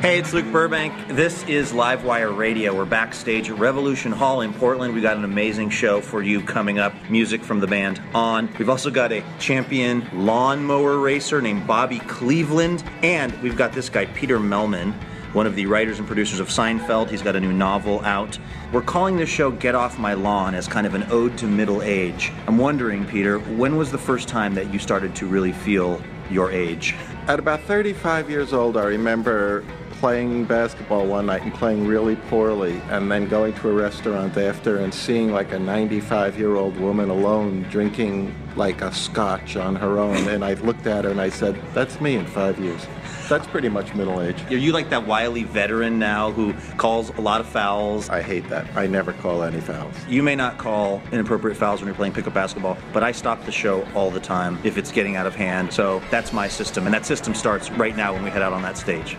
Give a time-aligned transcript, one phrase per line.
[0.00, 1.08] Hey, it's Luke Burbank.
[1.08, 2.74] This is Livewire Radio.
[2.74, 4.94] We're backstage at Revolution Hall in Portland.
[4.94, 6.94] We got an amazing show for you coming up.
[7.10, 8.48] Music from the band On.
[8.58, 14.06] We've also got a champion lawnmower racer named Bobby Cleveland, and we've got this guy
[14.06, 14.94] Peter Mehlman,
[15.34, 17.10] one of the writers and producers of Seinfeld.
[17.10, 18.38] He's got a new novel out.
[18.72, 21.82] We're calling this show Get Off My Lawn as kind of an ode to middle
[21.82, 22.32] age.
[22.46, 26.50] I'm wondering, Peter, when was the first time that you started to really feel your
[26.50, 26.94] age?
[27.28, 29.62] At about 35 years old, I remember
[30.00, 34.78] playing basketball one night and playing really poorly, and then going to a restaurant after
[34.78, 39.98] and seeing like a 95 year old woman alone drinking like a scotch on her
[39.98, 40.16] own.
[40.28, 42.86] And I looked at her and I said, That's me in five years.
[43.28, 44.42] That's pretty much middle age.
[44.50, 48.08] Are you like that wily veteran now who calls a lot of fouls?
[48.08, 48.66] I hate that.
[48.74, 49.94] I never call any fouls.
[50.08, 53.52] You may not call inappropriate fouls when you're playing pickup basketball, but I stop the
[53.52, 55.72] show all the time if it's getting out of hand.
[55.72, 58.62] So that's my system, and that system starts right now when we head out on
[58.62, 59.16] that stage.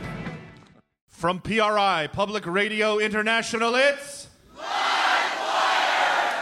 [1.22, 4.28] From PRI, Public Radio International, it's.
[4.58, 6.40] LiveWire!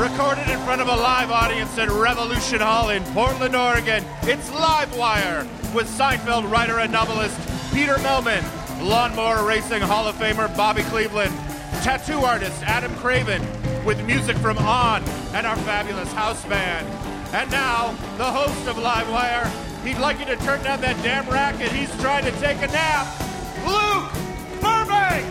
[0.00, 5.42] Recorded in front of a live audience at Revolution Hall in Portland, Oregon, it's Livewire
[5.74, 7.36] with Seinfeld writer and novelist
[7.74, 8.44] Peter Mehlman,
[8.88, 11.34] lawnmower racing Hall of Famer Bobby Cleveland,
[11.82, 13.42] tattoo artist Adam Craven,
[13.84, 15.02] with music from On
[15.34, 16.86] and our fabulous house band.
[17.34, 19.50] And now, the host of Livewire,
[19.82, 21.72] he'd like you to turn down that damn racket.
[21.72, 23.31] He's trying to take a nap.
[23.66, 24.12] Luke
[24.60, 25.26] Burbank!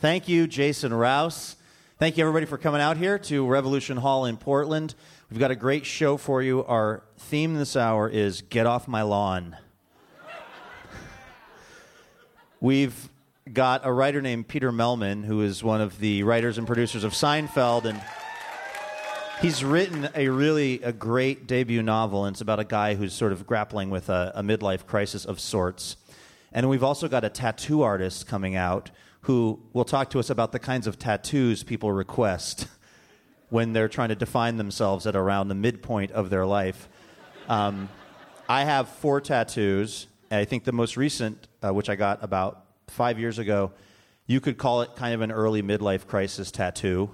[0.00, 1.56] Thank you, Jason Rouse.
[1.98, 4.94] Thank you, everybody, for coming out here to Revolution Hall in Portland.
[5.30, 6.64] We've got a great show for you.
[6.64, 9.56] Our theme this hour is Get Off My Lawn.
[12.60, 13.10] We've
[13.52, 17.12] got a writer named Peter Mehlman, who is one of the writers and producers of
[17.12, 18.00] Seinfeld and
[19.40, 23.32] He's written a really a great debut novel, and it's about a guy who's sort
[23.32, 25.96] of grappling with a, a midlife crisis of sorts.
[26.52, 28.90] And we've also got a tattoo artist coming out
[29.22, 32.66] who will talk to us about the kinds of tattoos people request
[33.48, 36.90] when they're trying to define themselves at around the midpoint of their life.
[37.48, 37.88] Um,
[38.46, 40.06] I have four tattoos.
[40.30, 43.72] I think the most recent, uh, which I got about five years ago,
[44.26, 47.10] you could call it kind of an early midlife crisis tattoo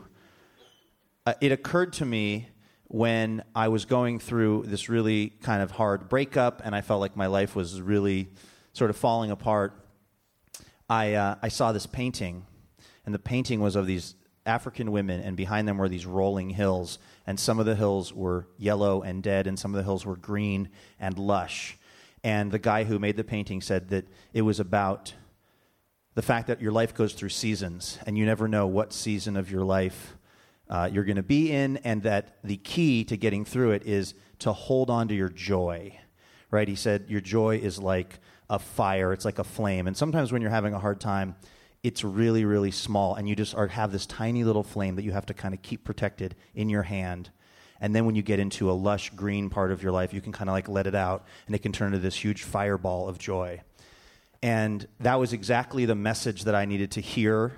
[1.27, 2.49] uh, it occurred to me
[2.85, 7.17] when I was going through this really kind of hard breakup and I felt like
[7.17, 8.29] my life was really
[8.73, 9.75] sort of falling apart.
[10.89, 12.47] I, uh, I saw this painting,
[13.05, 14.15] and the painting was of these
[14.45, 17.01] African women, and behind them were these rolling hills.
[17.27, 20.15] And some of the hills were yellow and dead, and some of the hills were
[20.15, 20.69] green
[21.01, 21.77] and lush.
[22.23, 25.15] And the guy who made the painting said that it was about
[26.15, 29.51] the fact that your life goes through seasons, and you never know what season of
[29.51, 30.16] your life
[30.69, 34.15] uh, you're going to be in, and that the key to getting through it is
[34.41, 35.99] to hold on to your joy.
[36.51, 36.69] Right?
[36.69, 38.19] He said, Your joy is like
[38.49, 39.87] a fire, it's like a flame.
[39.87, 41.37] And sometimes when you're having a hard time,
[41.83, 45.13] it's really, really small, and you just are, have this tiny little flame that you
[45.13, 47.31] have to kind of keep protected in your hand.
[47.81, 50.33] And then when you get into a lush green part of your life, you can
[50.33, 53.19] kind of like let it out, and it can turn into this huge fireball of
[53.19, 53.61] joy.
[54.43, 57.53] And that was exactly the message that I needed to hear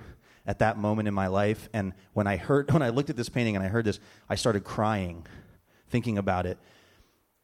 [0.45, 1.69] at that moment in my life.
[1.73, 3.99] And when I heard, when I looked at this painting and I heard this,
[4.29, 5.25] I started crying,
[5.89, 6.57] thinking about it,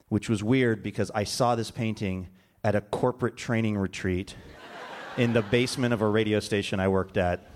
[0.09, 2.29] which was weird because I saw this painting
[2.63, 4.35] at a corporate training retreat
[5.17, 7.47] in the basement of a radio station I worked at.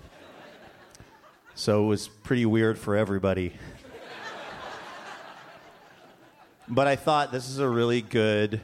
[1.54, 3.52] So it was pretty weird for everybody.
[6.68, 8.60] but I thought this is a really good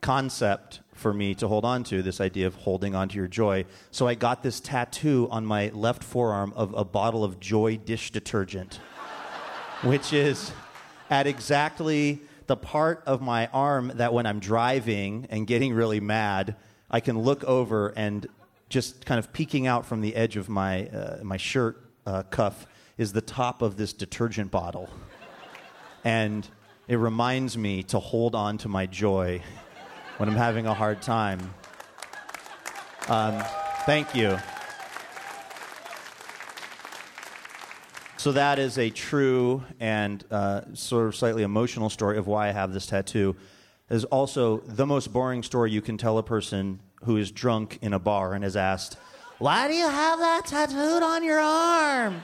[0.00, 3.64] concept for me to hold on to this idea of holding on to your joy.
[3.90, 8.12] So I got this tattoo on my left forearm of a bottle of Joy dish
[8.12, 8.76] detergent,
[9.82, 10.52] which is
[11.10, 16.54] at exactly the part of my arm that when I'm driving and getting really mad,
[16.88, 18.28] I can look over and
[18.68, 22.66] just kind of peeking out from the edge of my, uh, my shirt uh, cuff
[22.96, 24.88] is the top of this detergent bottle.
[26.04, 26.48] And
[26.86, 29.42] it reminds me to hold on to my joy
[30.22, 31.40] when I'm having a hard time.
[33.08, 33.42] Um,
[33.86, 34.38] thank you.
[38.18, 42.52] So that is a true and uh, sort of slightly emotional story of why I
[42.52, 43.34] have this tattoo.
[43.90, 47.92] Is also the most boring story you can tell a person who is drunk in
[47.92, 48.98] a bar and is asked,
[49.38, 52.22] "Why do you have that tattooed on your arm?"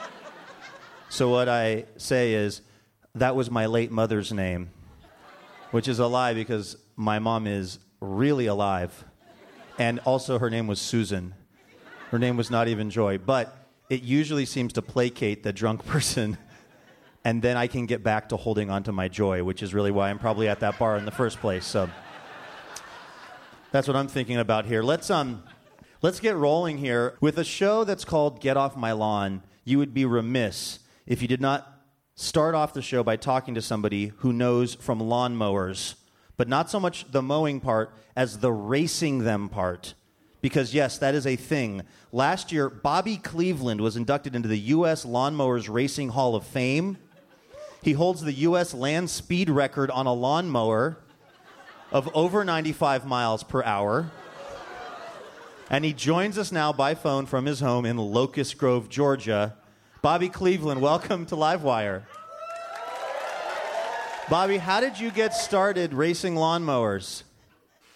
[1.09, 2.63] so what I say is,
[3.17, 4.71] "That was my late mother's name,"
[5.73, 9.05] which is a lie because my mom is really alive,
[9.79, 11.35] and also her name was Susan.
[12.11, 13.57] Her name was not even Joy, but
[13.91, 16.39] it usually seems to placate the drunk person.
[17.25, 19.91] And then I can get back to holding on to my joy, which is really
[19.91, 21.67] why I'm probably at that bar in the first place.
[21.67, 21.91] So
[23.71, 24.83] that's what I'm thinking about here.
[24.83, 25.43] Let's um
[26.01, 29.43] let's get rolling here with a show that's called Get Off My Lawn.
[29.65, 31.81] You would be remiss if you did not
[32.15, 35.95] start off the show by talking to somebody who knows from lawnmowers,
[36.39, 39.93] but not so much the mowing part as the racing them part.
[40.41, 41.83] Because, yes, that is a thing.
[42.13, 45.05] Last year, Bobby Cleveland was inducted into the U.S.
[45.05, 46.97] Lawnmowers Racing Hall of Fame.
[47.83, 48.73] He holds the U.S.
[48.73, 50.99] land speed record on a lawnmower
[51.91, 54.11] of over 95 miles per hour.
[55.71, 59.57] And he joins us now by phone from his home in Locust Grove, Georgia.
[60.03, 62.05] Bobby Cleveland, welcome to Livewire.
[64.29, 67.23] Bobby, how did you get started racing lawnmowers?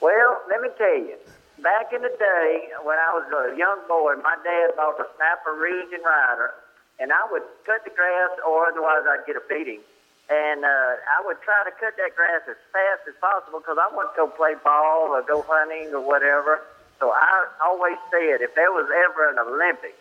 [0.00, 1.20] Well, let me tell you.
[1.60, 5.52] Back in the day, when I was a young boy, my dad bought a Snapper
[5.60, 6.54] Rear Engine Rider,
[6.98, 9.84] and I would cut the grass, or otherwise I'd get a beating.
[10.32, 13.92] And uh, I would try to cut that grass as fast as possible because I
[13.92, 16.64] wanted to go play ball or go hunting or whatever.
[16.98, 20.00] So I always said if there was ever an Olympics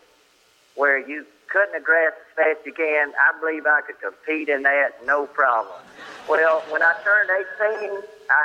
[0.80, 4.48] where you cutting the grass as fast as you can, I believe I could compete
[4.48, 5.80] in that no problem.
[6.28, 8.42] Well, when I turned 18, I,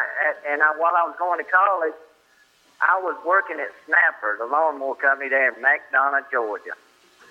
[0.49, 1.97] and I, while I was going to college,
[2.81, 6.77] I was working at Snapper, the lawnmower company there in McDonough, Georgia.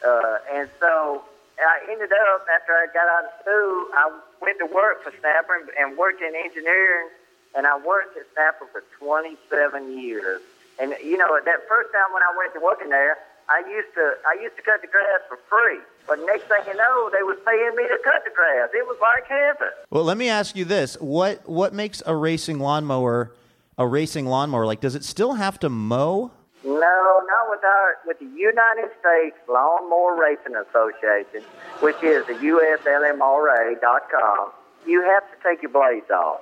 [0.02, 1.22] Uh, and so
[1.58, 4.04] I ended up, after I got out of school, I
[4.42, 7.10] went to work for Snapper and, and worked in engineering,
[7.54, 10.42] and I worked at Snapper for 27 years.
[10.78, 13.16] And, you know, that first time when I went to working there,
[13.48, 15.78] I used to I used to cut the grass for free.
[16.06, 18.70] But next thing you know, they was paying me to cut the grass.
[18.72, 19.68] It was like heaven.
[19.90, 23.32] Well, let me ask you this: what what makes a racing lawnmower
[23.78, 24.66] a racing lawnmower?
[24.66, 26.30] Like, does it still have to mow?
[26.64, 31.42] No, not with our with the United States Lawnmower Racing Association,
[31.80, 34.50] which is the USLMRA.com.
[34.86, 36.40] You have to take your blades off.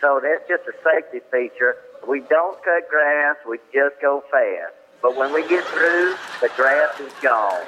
[0.00, 1.76] So that's just a safety feature.
[2.06, 3.36] We don't cut grass.
[3.48, 4.74] We just go fast.
[5.04, 7.62] But when we get through, the grass is gone.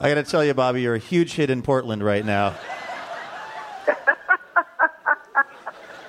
[0.00, 2.56] I got to tell you, Bobby, you're a huge hit in Portland right now.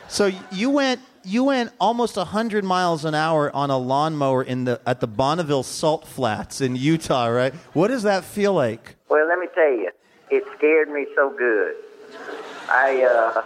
[0.07, 4.81] so you went you went almost 100 miles an hour on a lawnmower in the
[4.87, 7.53] at the Bonneville Salt Flats in Utah, right?
[7.73, 8.95] What does that feel like?
[9.07, 9.91] Well, let me tell you,
[10.31, 11.75] it scared me so good.
[12.67, 13.43] I uh,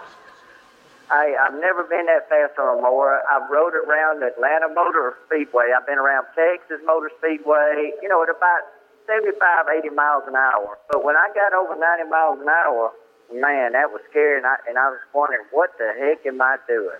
[1.13, 3.21] I, I've never been that fast on a mower.
[3.29, 5.69] I've rode around Atlanta Motor Speedway.
[5.69, 8.65] I've been around Texas Motor Speedway, you know, at about
[9.05, 9.37] 75,
[9.69, 10.81] 80 miles an hour.
[10.89, 12.97] But when I got over 90 miles an hour,
[13.29, 16.57] man, that was scary, and I, and I was wondering, what the heck am I
[16.65, 16.97] doing?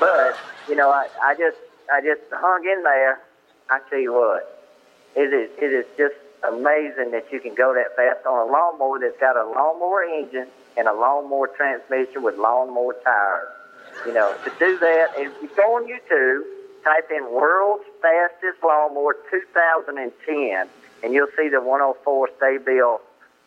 [0.00, 1.60] But, you know, I, I just
[1.92, 3.20] I just hung in there.
[3.68, 4.64] I tell you what,
[5.14, 6.16] it is it is just
[6.48, 10.48] amazing that you can go that fast on a lawnmower that's got a lawnmower engine
[10.76, 13.48] and a lawnmower transmission with lawnmower tires.
[14.06, 16.42] You know, to do that, if you go on YouTube,
[16.84, 20.68] type in World's Fastest Lawnmower 2010,
[21.02, 23.00] and you'll see the 104 Sta-Bil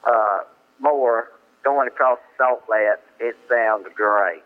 [0.06, 0.39] uh,
[0.80, 1.32] mower
[1.63, 3.01] going across the salt flats.
[3.20, 4.44] It sounds great.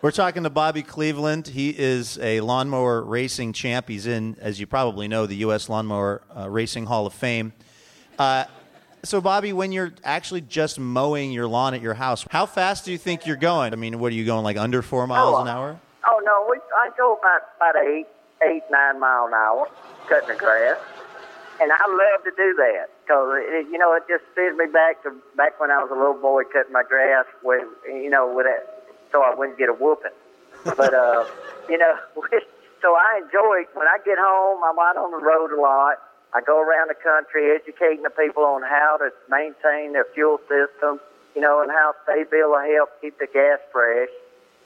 [0.00, 1.48] We're talking to Bobby Cleveland.
[1.48, 3.88] He is a lawnmower racing champ.
[3.88, 5.68] He's in, as you probably know, the U.S.
[5.68, 7.52] Lawnmower uh, Racing Hall of Fame.
[8.16, 8.44] Uh,
[9.08, 12.92] so, Bobby, when you're actually just mowing your lawn at your house, how fast do
[12.92, 13.72] you think you're going?
[13.72, 15.80] I mean, what are you going like under four miles oh, an hour?
[16.06, 18.06] Oh no, we, I go about about eight,
[18.46, 19.68] eight, nine mile an hour
[20.08, 20.76] cutting the grass.
[21.60, 25.16] and I love to do that because you know it just sends me back to
[25.36, 28.84] back when I was a little boy cutting my grass with you know with that,
[29.10, 30.12] so I wouldn't get a whooping.
[30.64, 31.24] But uh,
[31.70, 31.96] you know,
[32.82, 34.60] so I enjoy when I get home.
[34.62, 35.96] I'm out on the road a lot.
[36.34, 41.00] I go around the country educating the people on how to maintain their fuel system,
[41.34, 44.10] you know, and how Sta-Bil will help keep the gas fresh,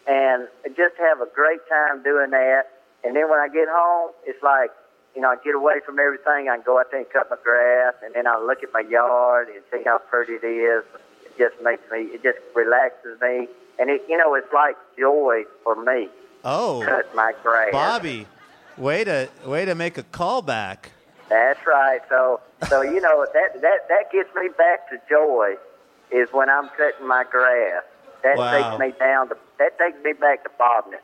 [0.06, 2.64] and just have a great time doing that.
[3.04, 4.70] And then when I get home, it's like
[5.14, 6.48] you know, I get away from everything.
[6.48, 8.80] I can go out there and cut my grass, and then I look at my
[8.80, 10.84] yard and see how pretty it is.
[11.26, 15.44] It just makes me, it just relaxes me, and it, you know, it's like joy
[15.64, 16.08] for me.
[16.44, 18.26] Oh, cut my grass, Bobby.
[18.76, 20.86] Way to way to make a callback.
[21.28, 22.00] That's right.
[22.08, 25.54] So, so you know that that that gets me back to joy,
[26.10, 27.82] is when I'm cutting my grass.
[28.22, 28.78] That Wow.
[28.78, 31.00] takes me down to that takes me back to Bobness.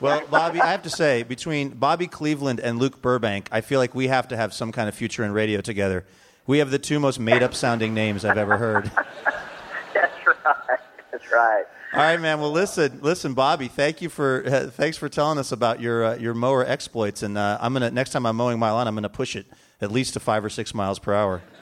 [0.00, 3.94] Well, Bobby, I have to say, between Bobby Cleveland and Luke Burbank, I feel like
[3.94, 6.06] we have to have some kind of future in radio together.
[6.46, 8.90] We have the two most made up sounding names I've ever heard.
[9.94, 10.78] That's right.
[11.12, 11.64] That's right.
[11.94, 12.40] All right, man.
[12.40, 13.68] Well, listen, listen, Bobby.
[13.68, 17.22] Thank you for uh, thanks for telling us about your uh, your mower exploits.
[17.22, 19.44] And uh, I'm gonna next time I'm mowing my lawn, I'm gonna push it
[19.78, 21.42] at least to five or six miles per hour.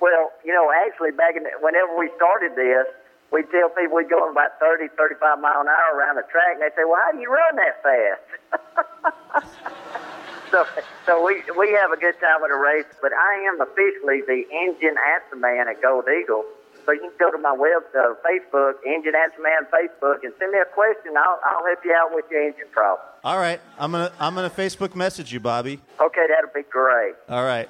[0.00, 2.84] Well, you know, actually, back in the, whenever we started this,
[3.32, 6.62] we tell people we're going about 30, 35 mile an hour around the track, and
[6.62, 9.48] they say, "Well, how do you run that fast?"
[10.50, 10.66] so,
[11.06, 12.84] so we we have a good time at a race.
[13.00, 16.44] But I am officially the engine answer man at Gold Eagle.
[16.86, 20.52] So you can go to my web, uh, Facebook, Engine Answer Man Facebook, and send
[20.52, 21.16] me a question.
[21.16, 23.06] I'll I'll help you out with your engine problem.
[23.24, 25.80] All right, I'm gonna I'm gonna Facebook message you, Bobby.
[26.00, 27.14] Okay, that'll be great.
[27.28, 27.68] All right,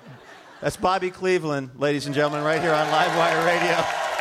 [0.60, 4.13] that's Bobby Cleveland, ladies and gentlemen, right here on Livewire Radio.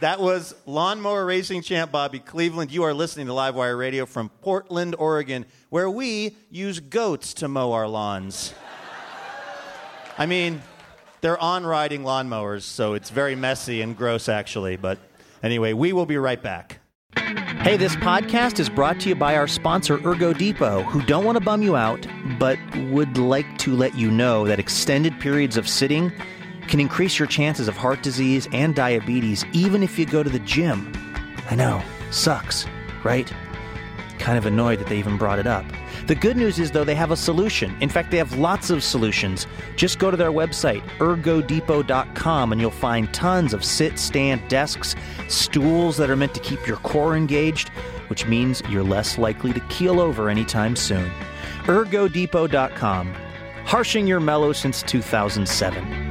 [0.00, 2.70] That was lawnmower racing champ Bobby Cleveland.
[2.70, 7.72] You are listening to Livewire Radio from Portland, Oregon, where we use goats to mow
[7.72, 8.54] our lawns.
[10.16, 10.62] I mean,
[11.20, 14.76] they're on riding lawnmowers, so it's very messy and gross, actually.
[14.76, 14.98] But
[15.42, 16.78] anyway, we will be right back.
[17.16, 21.36] Hey, this podcast is brought to you by our sponsor, Ergo Depot, who don't want
[21.38, 22.06] to bum you out,
[22.38, 22.56] but
[22.90, 26.12] would like to let you know that extended periods of sitting
[26.68, 30.38] can increase your chances of heart disease and diabetes, even if you go to the
[30.40, 30.92] gym.
[31.50, 32.66] I know, sucks,
[33.02, 33.32] right?
[34.18, 35.64] Kind of annoyed that they even brought it up.
[36.06, 37.76] The good news is, though, they have a solution.
[37.80, 39.46] In fact, they have lots of solutions.
[39.76, 44.94] Just go to their website, ergodepot.com, and you'll find tons of sit, stand desks,
[45.28, 47.68] stools that are meant to keep your core engaged,
[48.08, 51.10] which means you're less likely to keel over anytime soon.
[51.64, 53.14] ergodepot.com,
[53.64, 56.07] harshing your mellow since 2007.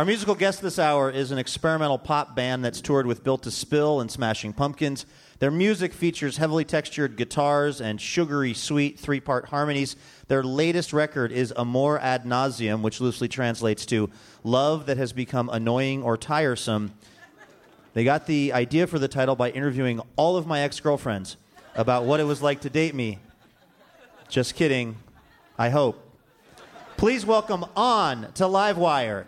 [0.00, 3.50] Our musical guest this hour is an experimental pop band that's toured with Built to
[3.50, 5.04] Spill and Smashing Pumpkins.
[5.40, 9.96] Their music features heavily textured guitars and sugary, sweet three part harmonies.
[10.28, 14.08] Their latest record is Amor ad nauseum, which loosely translates to
[14.42, 16.94] love that has become annoying or tiresome.
[17.92, 21.36] They got the idea for the title by interviewing all of my ex girlfriends
[21.74, 23.18] about what it was like to date me.
[24.30, 24.96] Just kidding.
[25.58, 26.02] I hope.
[26.96, 29.26] Please welcome on to Livewire.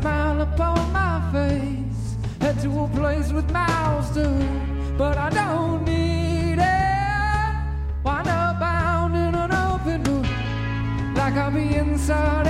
[0.00, 2.16] Smile upon my face.
[2.40, 4.28] Head to a place with mouths to,
[4.96, 7.52] but I don't need it.
[8.04, 10.26] Wind up bound in an open book,
[11.16, 12.47] like I'll be inside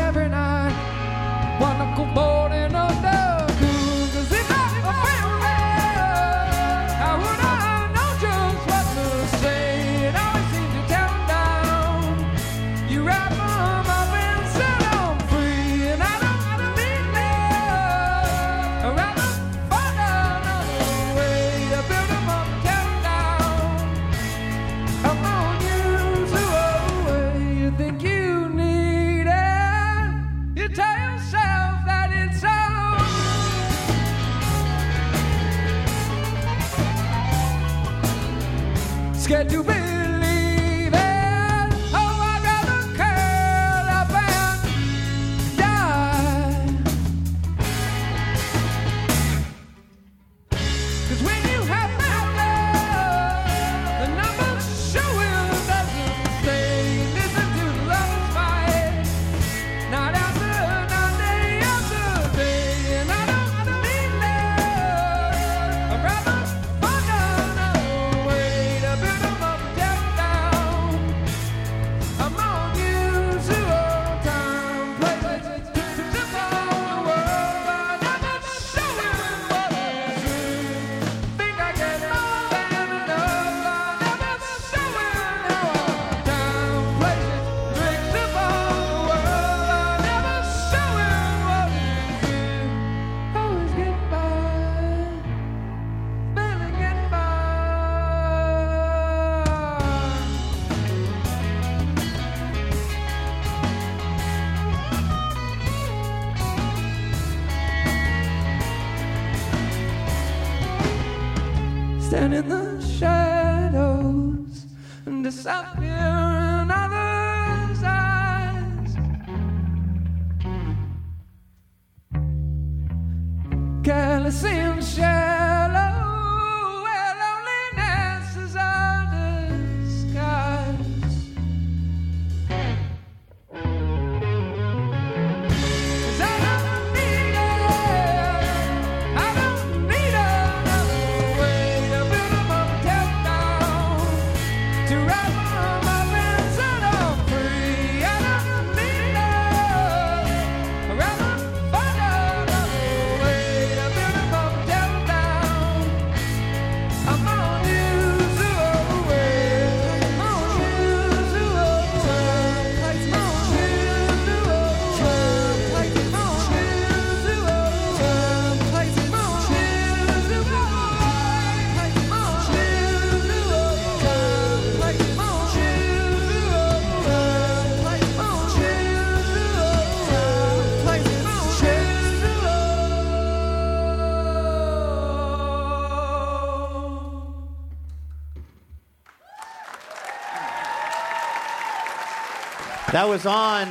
[192.92, 193.70] That was on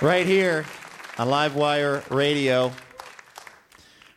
[0.00, 0.64] right here
[1.18, 2.72] on Livewire Radio.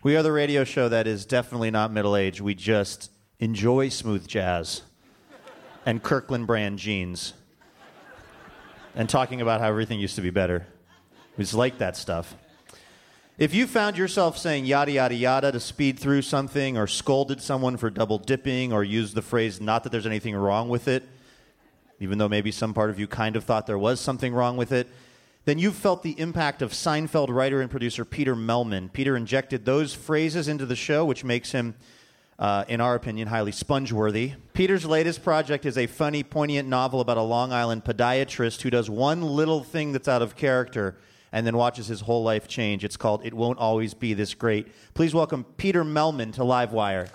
[0.04, 2.40] We are the radio show that is definitely not middle aged.
[2.40, 4.84] We just enjoy smooth jazz
[5.86, 7.34] and Kirkland brand jeans
[8.96, 10.66] and talking about how everything used to be better.
[11.36, 12.34] We just like that stuff.
[13.38, 17.76] If you found yourself saying yada yada yada to speed through something or scolded someone
[17.76, 21.04] for double dipping or used the phrase not that there's anything wrong with it,
[22.02, 24.72] even though maybe some part of you kind of thought there was something wrong with
[24.72, 24.90] it,
[25.46, 28.92] then you've felt the impact of Seinfeld writer and producer Peter Mehlman.
[28.92, 31.76] Peter injected those phrases into the show, which makes him,
[32.38, 34.34] uh, in our opinion, highly sponge worthy.
[34.54, 38.90] Peter's latest project is a funny, poignant novel about a Long Island podiatrist who does
[38.90, 40.98] one little thing that's out of character
[41.32, 42.84] and then watches his whole life change.
[42.84, 44.68] It's called It Won't Always Be This Great.
[44.94, 47.10] Please welcome Peter Mehlman to Livewire.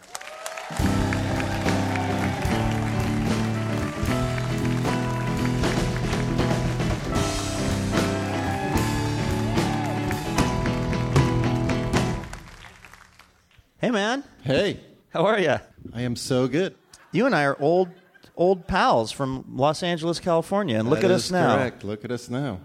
[13.86, 14.24] Hey, man.
[14.42, 15.58] Hey, How are you?
[15.94, 16.74] I am so good.
[17.12, 17.88] You and I are old,
[18.34, 21.56] old pals from Los Angeles, California, and look That at us now.
[21.56, 21.84] Correct.
[21.84, 22.58] Look at us now.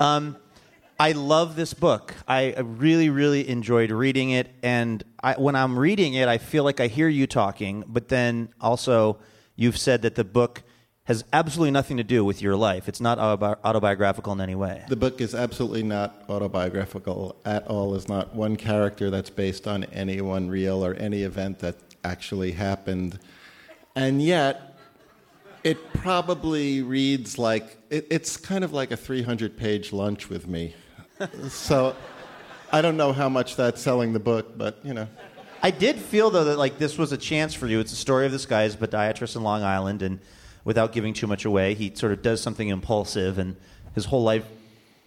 [0.00, 0.38] Um,
[0.98, 2.14] I love this book.
[2.26, 6.64] I I really, really enjoyed reading it, and I, when I'm reading it, I feel
[6.64, 7.84] like I hear you talking.
[7.86, 9.18] But then also,
[9.56, 10.62] you've said that the book
[11.04, 12.88] has absolutely nothing to do with your life.
[12.88, 14.84] It's not autobi- autobiographical in any way.
[14.88, 17.90] The book is absolutely not autobiographical at all.
[17.92, 22.52] There's not one character that's based on any one real or any event that actually
[22.52, 23.18] happened.
[23.94, 24.78] And yet,
[25.62, 30.74] it probably reads like it, it's kind of like a 300 page lunch with me.
[31.48, 31.94] so
[32.72, 35.08] I don't know how much that's selling the book, but you know.
[35.62, 37.80] I did feel though that like this was a chance for you.
[37.80, 40.20] It's a story of this guy's podiatrist in Long Island, and
[40.64, 43.56] without giving too much away, he sort of does something impulsive, and
[43.94, 44.46] his whole life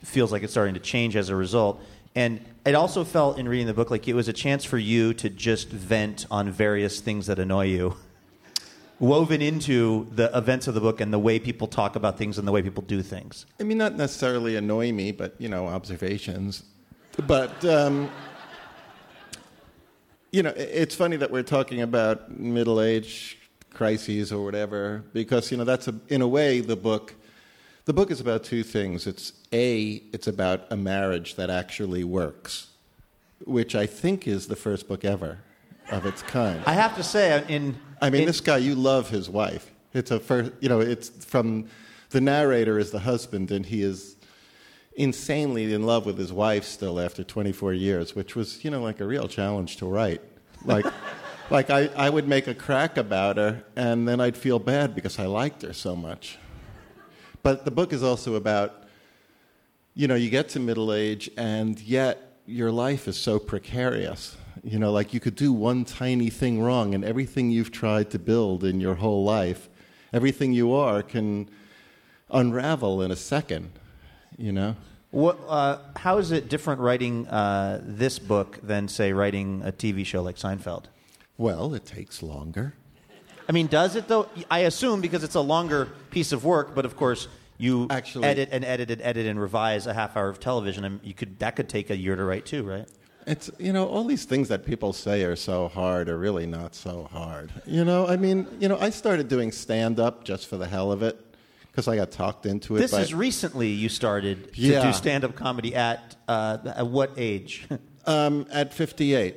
[0.04, 1.82] feels like it's starting to change as a result.
[2.16, 5.14] And it also felt in reading the book like it was a chance for you
[5.16, 7.96] to just vent on various things that annoy you,
[9.00, 12.48] woven into the events of the book and the way people talk about things and
[12.48, 13.46] the way people do things.
[13.60, 16.64] I mean, not necessarily annoy me, but you know, observations.
[17.26, 18.10] But um,
[20.32, 23.37] you know, it's funny that we're talking about middle age
[23.78, 27.14] crises or whatever, because you know that's a, in a way the book.
[27.86, 29.08] The book is about two things.
[29.08, 32.68] It's a, it's about a marriage that actually works,
[33.46, 35.40] which I think is the first book ever
[35.90, 36.62] of its kind.
[36.66, 39.72] I have to say, in I mean, in- this guy, you love his wife.
[39.94, 41.68] It's a first, you know, it's from
[42.10, 44.18] the narrator is the husband, and he is
[44.98, 49.00] insanely in love with his wife still after 24 years, which was, you know, like
[49.00, 50.22] a real challenge to write.
[50.66, 50.86] Like,
[51.50, 55.18] like I, I would make a crack about her, and then I'd feel bad because
[55.18, 56.38] I liked her so much.
[57.42, 58.84] But the book is also about,
[59.94, 64.36] you know, you get to middle age, and yet your life is so precarious.
[64.64, 68.20] You know, like you could do one tiny thing wrong, and everything you've tried to
[68.20, 69.70] build in your whole life,
[70.12, 71.50] everything you are, can
[72.30, 73.72] unravel in a second.
[74.38, 74.76] You know?
[75.12, 80.06] What, uh, how is it different writing uh, this book than, say, writing a TV
[80.06, 80.86] show like Seinfeld?
[81.38, 82.74] Well, it takes longer.
[83.48, 84.28] I mean, does it though?
[84.52, 88.50] I assume because it's a longer piece of work, but of course you Actually- edit
[88.52, 91.56] and edit and edit and revise a half hour of television, and you could that
[91.56, 92.88] could take a year to write too, right?
[93.28, 96.74] it's you know all these things that people say are so hard are really not
[96.74, 97.52] so hard.
[97.66, 100.92] You know, I mean, you know, I started doing stand up just for the hell
[100.92, 101.20] of it
[101.70, 102.80] because I got talked into it.
[102.80, 104.84] This by, is recently you started to Yeah.
[104.84, 107.68] do stand up comedy at, uh, at what age?
[108.08, 109.36] um, at 58.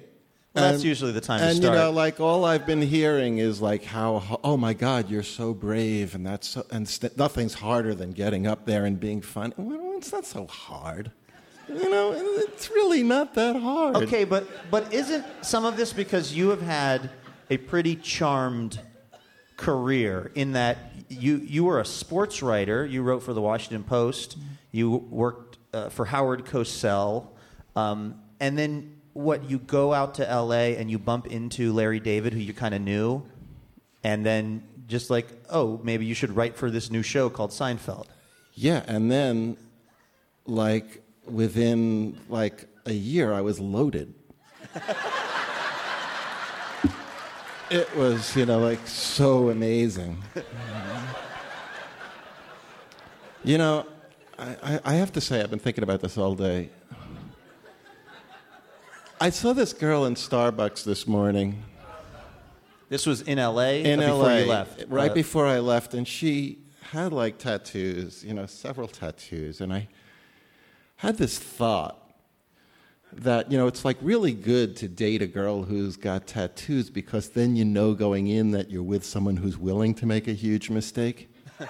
[0.55, 3.61] Well, that's usually the time to and you know, like all I've been hearing is
[3.61, 7.95] like how, oh my God, you're so brave, and that's so, and st- nothing's harder
[7.95, 9.55] than getting up there and being funny.
[9.57, 11.13] Well, it's not so hard.
[11.69, 13.97] You know, it's really not that hard.
[13.97, 17.11] Okay, but but isn't some of this because you have had
[17.49, 18.81] a pretty charmed
[19.57, 24.37] career in that you you were a sports writer, you wrote for the Washington Post,
[24.73, 27.29] you worked uh, for Howard Cosell,
[27.77, 29.49] um, and then what?
[29.49, 30.77] You go out to L.A.
[30.77, 33.23] and you bump into Larry David, who you kind of knew,
[34.03, 38.07] and then just like, oh, maybe you should write for this new show called Seinfeld.
[38.55, 39.57] Yeah, and then,
[40.46, 44.14] like within like a year, I was loaded.
[47.70, 50.23] it was, you know, like so amazing.
[53.44, 53.87] you know,
[54.38, 56.70] I, I, I have to say, I've been thinking about this all day.
[59.22, 61.62] I saw this girl in Starbucks this morning.
[62.88, 63.85] This was in L.A.
[63.85, 68.33] In or LA, left, right Uh, before I left, and she had like tattoos, you
[68.33, 69.88] know, several tattoos, and I
[70.96, 71.98] had this thought
[73.12, 77.28] that you know it's like really good to date a girl who's got tattoos because
[77.28, 80.70] then you know going in that you're with someone who's willing to make a huge
[80.70, 81.30] mistake.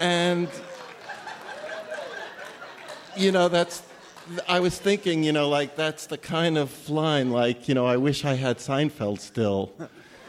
[0.00, 0.50] and
[3.16, 3.82] you know that's
[4.48, 7.96] i was thinking you know like that's the kind of line like you know i
[7.96, 9.72] wish i had seinfeld still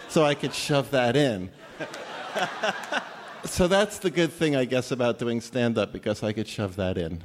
[0.07, 1.49] so i could shove that in.
[3.45, 6.75] So that's the good thing i guess about doing stand up because i could shove
[6.75, 7.21] that in.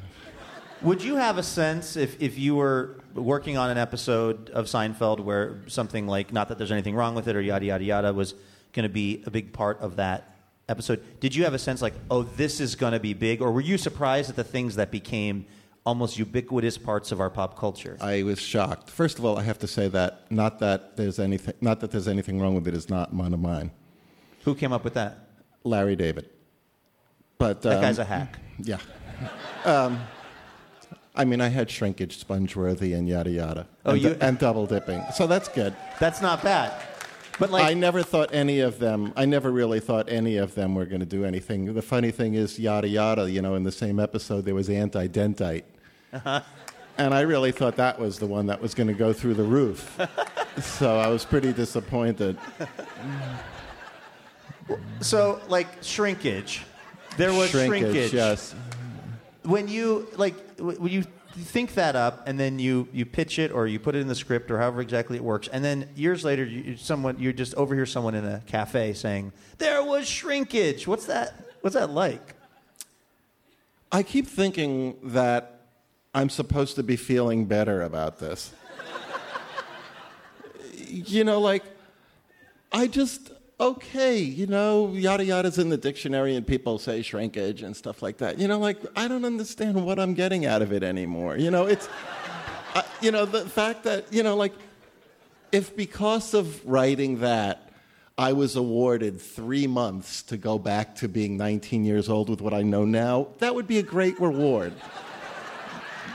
[0.82, 5.20] Would you have a sense if, if you were working on an episode of Seinfeld
[5.20, 8.34] where something like, not that there's anything wrong with it or yada, yada, yada, was
[8.72, 10.31] going to be a big part of that
[10.72, 10.98] episode?
[11.20, 13.40] Did you have a sense like, oh, this is going to be big?
[13.40, 15.46] Or were you surprised at the things that became
[15.84, 17.96] almost ubiquitous parts of our pop culture?
[18.00, 21.54] i was shocked first of all i have to say that not that there's anything
[21.60, 23.68] not that there's anything wrong with it is not one of mine
[24.44, 25.12] Who came up with that?
[25.64, 26.26] larry david
[27.36, 28.38] but That um, guy's a hack.
[28.62, 28.78] Yeah.
[29.64, 29.98] Um,
[31.16, 33.66] I mean, I had shrinkage, spongeworthy, and yada yada.
[33.84, 35.02] Oh, and, you- and double dipping.
[35.12, 35.74] So that's good.
[35.98, 36.70] That's not bad.
[37.38, 39.12] But like, I never thought any of them.
[39.16, 41.72] I never really thought any of them were going to do anything.
[41.72, 43.30] The funny thing is, yada yada.
[43.30, 45.64] You know, in the same episode, there was anti-dentite,
[46.12, 46.42] uh-huh.
[46.98, 49.44] and I really thought that was the one that was going to go through the
[49.44, 49.98] roof.
[50.60, 52.38] so I was pretty disappointed.
[55.00, 56.62] so like shrinkage.
[57.16, 58.12] There was shrinkage.
[58.12, 58.54] Yes.
[59.42, 61.04] when you like when you
[61.40, 64.14] think that up and then you you pitch it or you put it in the
[64.14, 67.86] script or however exactly it works and then years later you, someone you just overhear
[67.86, 72.34] someone in a cafe saying there was shrinkage what's that what's that like
[73.94, 75.60] I keep thinking that
[76.14, 78.50] I'm supposed to be feeling better about this.
[80.88, 81.62] you know, like,
[82.72, 83.30] I just,
[83.62, 88.18] okay, you know, yada yada's in the dictionary and people say shrinkage and stuff like
[88.18, 88.38] that.
[88.38, 91.36] You know, like, I don't understand what I'm getting out of it anymore.
[91.36, 91.88] You know, it's,
[92.74, 94.52] I, uh, you know, the fact that, you know, like,
[95.52, 97.70] if because of writing that,
[98.18, 102.52] I was awarded three months to go back to being 19 years old with what
[102.52, 104.72] I know now, that would be a great reward.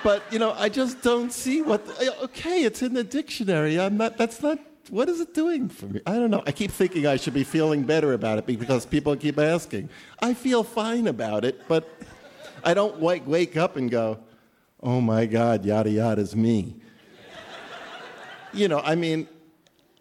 [0.03, 1.87] But, you know, I just don't see what.
[1.99, 3.79] Uh, okay, it's in the dictionary.
[3.79, 4.59] I'm not, that's not.
[4.89, 6.01] What is it doing for me?
[6.05, 6.43] I don't know.
[6.45, 9.89] I keep thinking I should be feeling better about it because people keep asking.
[10.21, 11.89] I feel fine about it, but
[12.63, 14.19] I don't wake, up and go,
[14.81, 16.75] oh my God, yada yada is me.
[18.53, 19.27] You know, I mean,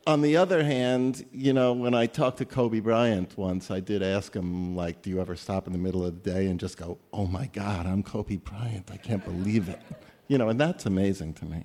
[0.06, 4.02] on the other hand, you know, when I talked to Kobe Bryant once, I did
[4.02, 6.76] ask him, like, do you ever stop in the middle of the day and just
[6.76, 8.90] go, oh my God, I'm Kobe Bryant.
[8.92, 9.80] I can't believe it.
[10.28, 11.64] You know, and that's amazing to me.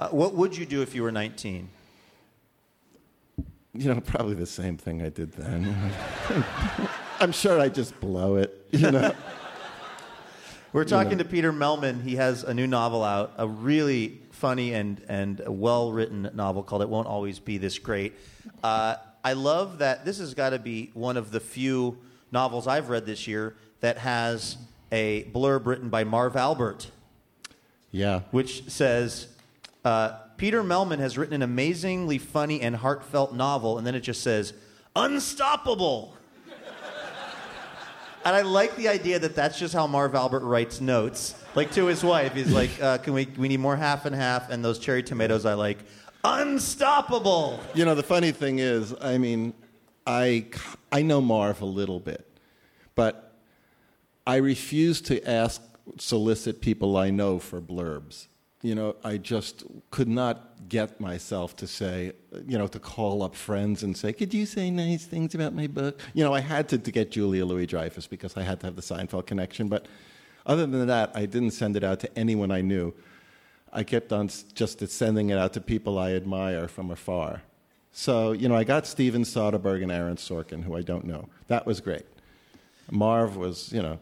[0.00, 1.68] uh, what would you do if you were 19
[3.74, 5.74] You know, probably the same thing I did then.
[7.20, 9.14] I'm sure I just blow it, you know.
[10.74, 11.22] we're talking know.
[11.22, 15.92] to peter mehlman he has a new novel out a really funny and, and well
[15.92, 18.14] written novel called it won't always be this great
[18.64, 21.98] uh, i love that this has got to be one of the few
[22.30, 24.56] novels i've read this year that has
[24.90, 26.90] a blurb written by marv albert
[27.90, 28.20] Yeah.
[28.30, 29.28] which says
[29.84, 34.24] uh, Peter Mehlman has written an amazingly funny and heartfelt novel, and then it just
[34.24, 34.52] says
[34.96, 36.16] unstoppable.
[38.24, 41.36] And I like the idea that that's just how Marv Albert writes notes.
[41.54, 43.28] Like to his wife, he's like, uh, "Can we?
[43.36, 45.78] We need more half and half, and those cherry tomatoes I like,
[46.24, 49.54] unstoppable." You know, the funny thing is, I mean,
[50.08, 50.46] I,
[50.90, 52.26] I know Marv a little bit,
[52.96, 53.32] but
[54.26, 55.62] I refuse to ask,
[55.98, 58.26] solicit people I know for blurbs.
[58.62, 62.12] You know, I just could not get myself to say,
[62.46, 65.66] you know, to call up friends and say, could you say nice things about my
[65.66, 66.00] book?
[66.14, 68.76] You know, I had to, to get Julia Louis Dreyfus because I had to have
[68.76, 69.86] the Seinfeld connection, but
[70.46, 72.94] other than that, I didn't send it out to anyone I knew.
[73.72, 77.42] I kept on just sending it out to people I admire from afar.
[77.92, 81.28] So, you know, I got Steven Soderbergh and Aaron Sorkin, who I don't know.
[81.48, 82.06] That was great.
[82.90, 83.98] Marv was, you know,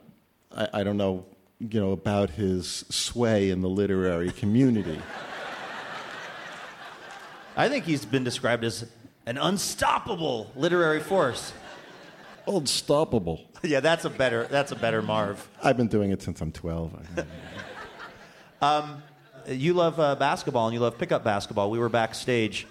[0.56, 1.24] I, I don't know,
[1.60, 4.98] you know, about his sway in the literary community.
[7.56, 8.86] I think he's been described as
[9.26, 11.52] an unstoppable literary force.
[12.46, 13.44] Unstoppable.
[13.62, 14.44] yeah, that's a better.
[14.44, 15.46] That's a better Marv.
[15.62, 16.98] I've been doing it since I'm 12.
[18.62, 19.02] Um,
[19.46, 21.70] you love uh, basketball and you love pickup basketball.
[21.70, 22.66] We were backstage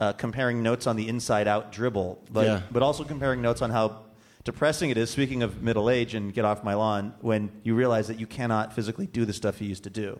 [0.00, 2.60] uh, comparing notes on the inside out dribble, but, Yeah.
[2.70, 4.02] but also comparing notes on how
[4.46, 8.06] depressing it is, speaking of middle age and get off my lawn, when you realize
[8.06, 10.18] that you cannot physically do the stuff you used to do.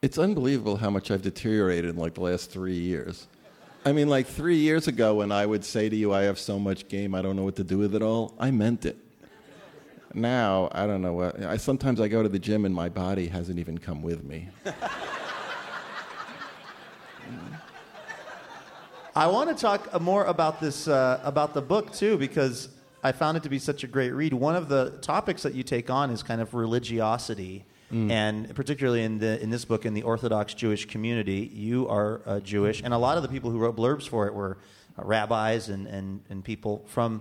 [0.00, 3.26] It's unbelievable how much I've deteriorated in like the last three years.
[3.84, 6.58] I mean, like three years ago, when I would say to you, I have so
[6.58, 8.96] much game, I don't know what to do with it all, I meant it.
[10.14, 11.42] Now, I don't know what.
[11.42, 14.48] I, sometimes I go to the gym and my body hasn't even come with me.
[19.16, 22.68] I want to talk more about this uh, about the book too because
[23.04, 24.32] I found it to be such a great read.
[24.32, 28.10] One of the topics that you take on is kind of religiosity, Mm.
[28.10, 32.40] and particularly in the in this book in the Orthodox Jewish community, you are uh,
[32.40, 34.56] Jewish, and a lot of the people who wrote blurbs for it were
[34.98, 37.20] uh, rabbis and, and and people from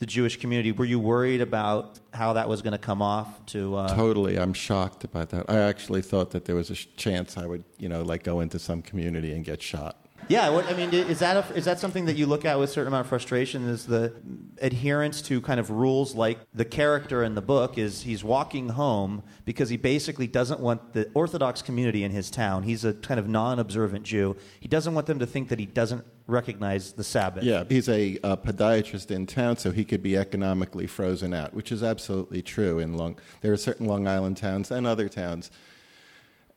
[0.00, 0.72] the Jewish community.
[0.72, 3.76] Were you worried about how that was going to come off to?
[3.76, 5.48] Uh, totally, I'm shocked about that.
[5.48, 8.40] I actually thought that there was a sh- chance I would, you know, like go
[8.40, 10.01] into some community and get shot.
[10.28, 12.70] Yeah, what, I mean, is that a, is that something that you look at with
[12.70, 13.68] a certain amount of frustration?
[13.68, 14.12] Is the
[14.60, 19.22] adherence to kind of rules like the character in the book is he's walking home
[19.44, 22.62] because he basically doesn't want the Orthodox community in his town.
[22.62, 24.36] He's a kind of non-observant Jew.
[24.60, 27.44] He doesn't want them to think that he doesn't recognize the Sabbath.
[27.44, 31.72] Yeah, he's a, uh podiatrist in town, so he could be economically frozen out, which
[31.72, 32.78] is absolutely true.
[32.78, 35.50] In Long, there are certain Long Island towns and other towns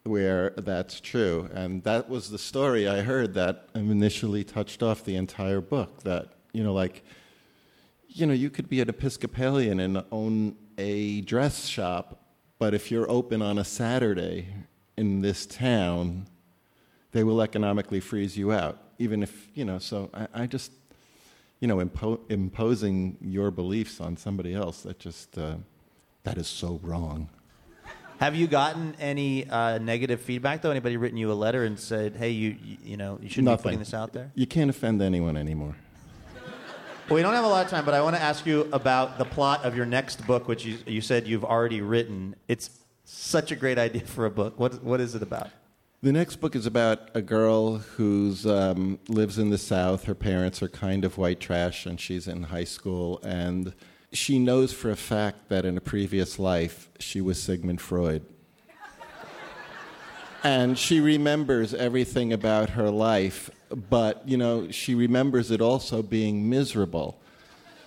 [0.05, 5.15] where that's true, and that was the story I heard that initially touched off the
[5.15, 6.03] entire book.
[6.03, 7.03] That you know, like,
[8.07, 12.21] you know, you could be an Episcopalian and own a dress shop,
[12.59, 14.47] but if you're open on a Saturday
[14.95, 16.27] in this town,
[17.11, 18.77] they will economically freeze you out.
[18.99, 20.71] Even if, you know, so I, I just,
[21.59, 25.55] you know, impo- imposing your beliefs on somebody else, that just, uh,
[26.23, 27.29] that is so wrong.
[28.19, 30.71] Have you gotten any uh, negative feedback though?
[30.71, 33.63] Anybody written you a letter and said, "Hey, you you, you know you shouldn't be
[33.63, 34.32] putting this out there"?
[34.36, 35.75] You can't offend anyone anymore.
[37.08, 39.19] Well, we don't have a lot of time, but I want to ask you about
[39.19, 42.36] the plot of your next book, which you, you said you've already written.
[42.47, 42.71] It's
[43.04, 44.60] such a great idea for a book.
[44.60, 45.49] What, what is it about?
[46.01, 50.06] The next book is about a girl who um, lives in the South.
[50.06, 53.19] Her parents are kind of white trash, and she's in high school.
[53.23, 53.75] And
[54.15, 58.25] she knows for a fact that in a previous life she was Sigmund Freud.
[60.43, 63.49] and she remembers everything about her life,
[63.89, 67.19] but you know she remembers it also being miserable.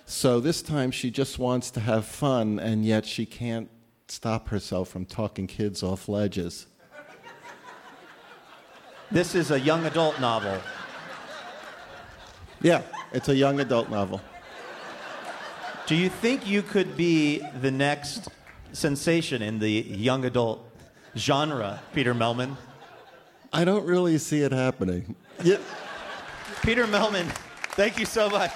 [0.05, 3.69] So this time she just wants to have fun, and yet she can't
[4.07, 6.65] stop herself from talking kids off ledges.
[9.11, 10.59] This is a young adult novel.
[12.61, 12.81] Yeah,
[13.13, 14.21] it's a young adult novel.
[15.89, 18.27] Do you think you could be the next
[18.73, 20.63] sensation in the young adult
[21.17, 22.57] genre, Peter Mehlman?
[23.51, 25.15] I don't really see it happening.
[25.43, 25.57] Yeah.
[26.61, 27.25] Peter Mehlman,
[27.71, 28.51] thank you so much.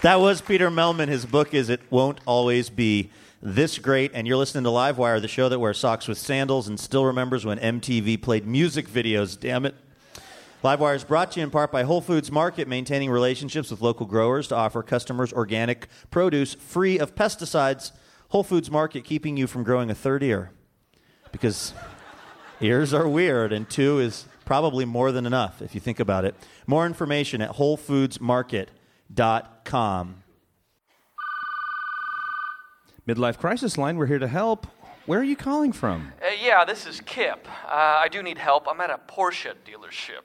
[0.00, 1.08] That was Peter Mehlman.
[1.08, 3.10] His book is It Won't Always Be
[3.42, 4.12] This Great.
[4.14, 7.44] And you're listening to Livewire, the show that wears socks with sandals and still remembers
[7.44, 9.38] when MTV played music videos.
[9.38, 9.74] Damn it.
[10.64, 14.06] Livewire is brought to you in part by Whole Foods Market, maintaining relationships with local
[14.06, 17.92] growers to offer customers organic produce free of pesticides.
[18.30, 20.50] Whole Foods Market keeping you from growing a third ear.
[21.30, 21.74] Because
[22.60, 26.34] ears are weird, and two is probably more than enough if you think about it.
[26.66, 30.22] More information at WholeFoodsMarket.com.
[33.06, 34.66] Midlife Crisis Line, we're here to help.
[35.06, 36.12] Where are you calling from?
[36.20, 37.46] Uh, yeah, this is Kip.
[37.64, 38.66] Uh, I do need help.
[38.68, 40.22] I'm at a Porsche dealership.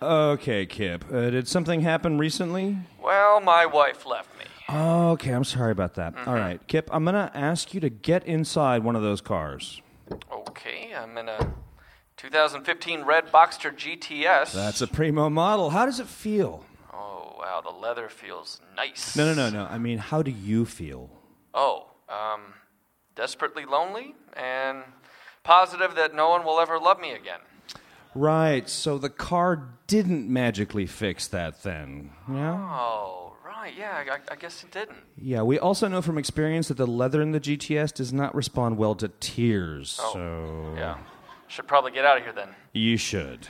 [0.00, 1.04] Okay, Kip.
[1.12, 2.78] Uh, did something happen recently?
[3.02, 4.44] Well, my wife left me.
[4.72, 6.14] Okay, I'm sorry about that.
[6.24, 9.82] All right, Kip, I'm going to ask you to get inside one of those cars.
[10.30, 11.52] Okay, I'm in a
[12.16, 14.52] 2015 red Boxster GTS.
[14.52, 15.70] That's a primo model.
[15.70, 16.64] How does it feel?
[16.92, 19.16] Oh, wow, the leather feels nice.
[19.16, 19.66] No, no, no, no.
[19.66, 21.10] I mean, how do you feel?
[21.52, 22.54] Oh, um,
[23.14, 24.82] desperately lonely and
[25.44, 27.40] positive that no one will ever love me again.
[28.14, 32.10] Right, so the car didn't magically fix that then.
[32.28, 32.54] Yeah?
[32.54, 34.98] Oh, right, yeah, I, I guess it didn't.
[35.16, 38.78] Yeah, we also know from experience that the leather in the GTS does not respond
[38.78, 39.98] well to tears.
[40.02, 40.98] Oh, so Yeah.
[41.48, 42.48] Should probably get out of here then.
[42.72, 43.48] you should.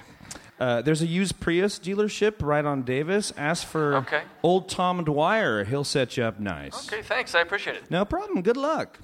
[0.61, 3.33] Uh, there's a used Prius dealership right on Davis.
[3.37, 4.23] Ask for Okay.
[4.43, 5.65] old Tom Dwyer.
[5.65, 6.89] He'll set you up nice.
[6.93, 7.35] Okay, thanks.
[7.35, 7.91] I appreciate it.
[7.91, 8.43] No problem.
[8.43, 8.99] Good luck.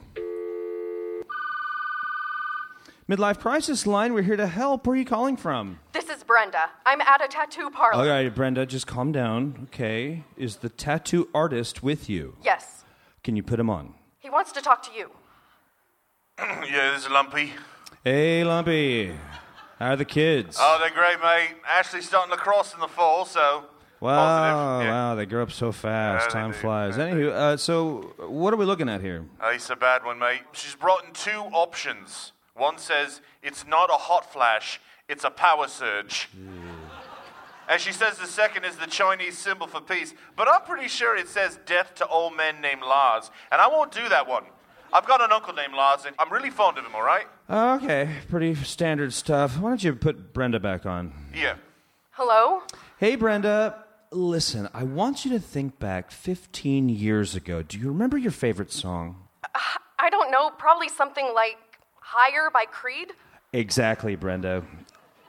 [3.08, 4.86] Midlife Crisis Line, we're here to help.
[4.86, 5.78] Where are you calling from?
[5.92, 6.70] This is Brenda.
[6.86, 8.02] I'm at a tattoo parlor.
[8.02, 9.68] All right, Brenda, just calm down.
[9.68, 10.24] Okay.
[10.38, 12.36] Is the tattoo artist with you?
[12.42, 12.84] Yes.
[13.22, 13.92] Can you put him on?
[14.18, 15.10] He wants to talk to you.
[16.38, 17.52] yeah, this is Lumpy.
[18.02, 19.12] Hey, Lumpy.
[19.78, 20.56] How are the kids?
[20.60, 21.56] Oh, they're great, mate.
[21.66, 23.64] Ashley's starting lacrosse in the fall, so
[24.00, 24.90] wow, yeah.
[24.90, 26.26] wow, they grow up so fast.
[26.28, 26.56] Yeah, Time do.
[26.58, 26.96] flies.
[26.96, 29.24] Anywho, uh, so what are we looking at here?
[29.40, 30.42] Oh, it's a bad one, mate.
[30.52, 32.32] She's brought in two options.
[32.54, 36.28] One says it's not a hot flash, it's a power surge.
[37.68, 40.14] And she says the second is the Chinese symbol for peace.
[40.36, 43.30] But I'm pretty sure it says death to all men named Lars.
[43.50, 44.44] And I won't do that one.
[44.94, 47.26] I've got an uncle named Lars, and I'm really fond of him, all right?
[47.48, 49.58] Uh, okay, pretty standard stuff.
[49.58, 51.12] Why don't you put Brenda back on?
[51.34, 51.56] Yeah.
[52.12, 52.62] Hello?
[52.98, 53.84] Hey, Brenda.
[54.12, 57.60] Listen, I want you to think back 15 years ago.
[57.62, 59.16] Do you remember your favorite song?
[59.42, 59.58] Uh,
[59.98, 61.56] I don't know, probably something like
[61.98, 63.08] Higher by Creed?
[63.52, 64.62] Exactly, Brenda.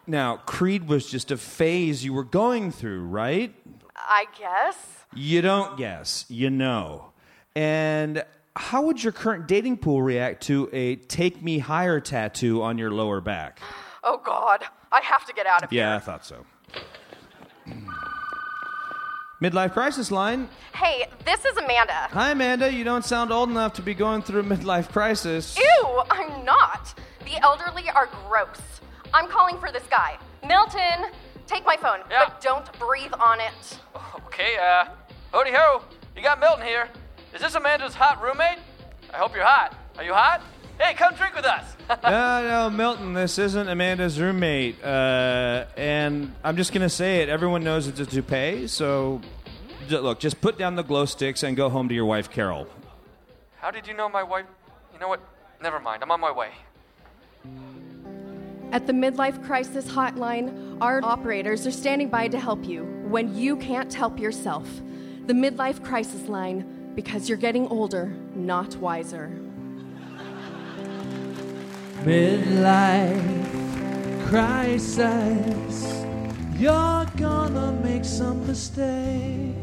[0.05, 3.55] Now, Creed was just a phase you were going through, right?
[3.95, 4.77] I guess.
[5.15, 7.13] You don't guess, you know.
[7.55, 8.23] And
[8.55, 12.91] how would your current dating pool react to a take me higher tattoo on your
[12.91, 13.59] lower back?
[14.03, 14.63] Oh, God.
[14.91, 15.81] I have to get out of here.
[15.81, 16.45] Yeah, I thought so.
[19.41, 20.47] Midlife crisis line.
[20.73, 22.07] Hey, this is Amanda.
[22.11, 22.71] Hi, Amanda.
[22.71, 25.57] You don't sound old enough to be going through a midlife crisis.
[25.57, 26.93] Ew, I'm not.
[27.25, 28.61] The elderly are gross.
[29.13, 30.17] I'm calling for this guy.
[30.47, 31.11] Milton,
[31.47, 33.79] take my phone, but don't breathe on it.
[34.27, 34.85] Okay, uh,
[35.33, 35.83] hody ho.
[36.15, 36.89] You got Milton here.
[37.35, 38.59] Is this Amanda's hot roommate?
[39.13, 39.75] I hope you're hot.
[39.97, 40.41] Are you hot?
[40.79, 41.65] Hey, come drink with us.
[42.03, 44.81] no, no, Milton, this isn't Amanda's roommate.
[44.81, 47.27] Uh, and I'm just going to say it.
[47.27, 49.19] Everyone knows it's a toupee, so
[49.89, 52.67] j- look, just put down the glow sticks and go home to your wife, Carol.
[53.57, 54.45] How did you know my wife?
[54.93, 55.19] You know what?
[55.61, 56.03] Never mind.
[56.03, 56.51] I'm on my way.
[58.71, 63.57] At the Midlife Crisis Hotline, our operators are standing by to help you when you
[63.57, 64.69] can't help yourself.
[65.25, 69.29] The Midlife Crisis Line, because you're getting older, not wiser.
[72.03, 73.45] Midlife
[74.27, 76.05] crisis.
[76.57, 79.55] You're gonna make some mistakes.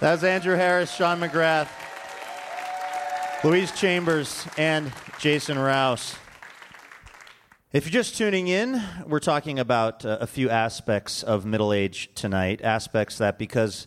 [0.00, 1.68] That was Andrew Harris, Sean McGrath,
[3.42, 6.16] Louise Chambers, and Jason Rouse.
[7.72, 12.10] If you're just tuning in, we're talking about uh, a few aspects of middle age
[12.14, 12.60] tonight.
[12.62, 13.86] Aspects that, because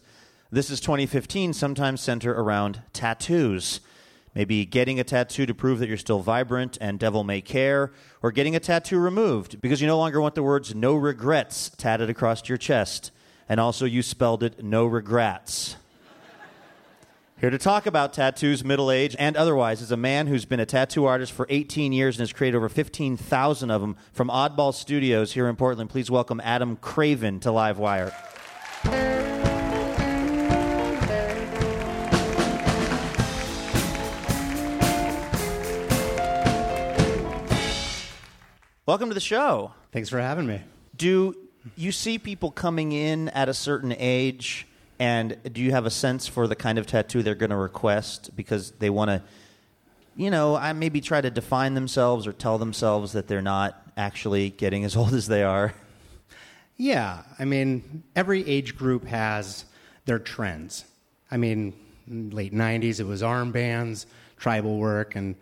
[0.54, 3.80] this is 2015, sometimes center around tattoos.
[4.36, 7.92] Maybe getting a tattoo to prove that you're still vibrant and devil may care,
[8.22, 12.08] or getting a tattoo removed because you no longer want the words no regrets tatted
[12.08, 13.10] across your chest.
[13.50, 15.76] And also, you spelled it no regrets.
[17.42, 20.68] Here to talk about tattoos, middle age, and otherwise is a man who's been a
[20.68, 25.34] tattoo artist for 18 years and has created over 15,000 of them from Oddball Studios
[25.34, 25.90] here in Portland.
[25.90, 28.14] Please welcome Adam Craven to Livewire.
[38.86, 39.72] Welcome to the show.
[39.94, 40.60] Thanks for having me.
[40.98, 41.36] Do
[41.78, 44.68] you see people coming in at a certain age,
[45.00, 48.36] and do you have a sense for the kind of tattoo they're going to request
[48.36, 49.22] because they want to,
[50.18, 54.50] you know, I maybe try to define themselves or tell themselves that they're not actually
[54.50, 55.74] getting as old as they are?
[56.76, 59.64] Yeah, I mean, every age group has
[60.04, 60.84] their trends.
[61.32, 61.74] I mean,
[62.06, 65.36] late 90s, it was armbands, tribal work, and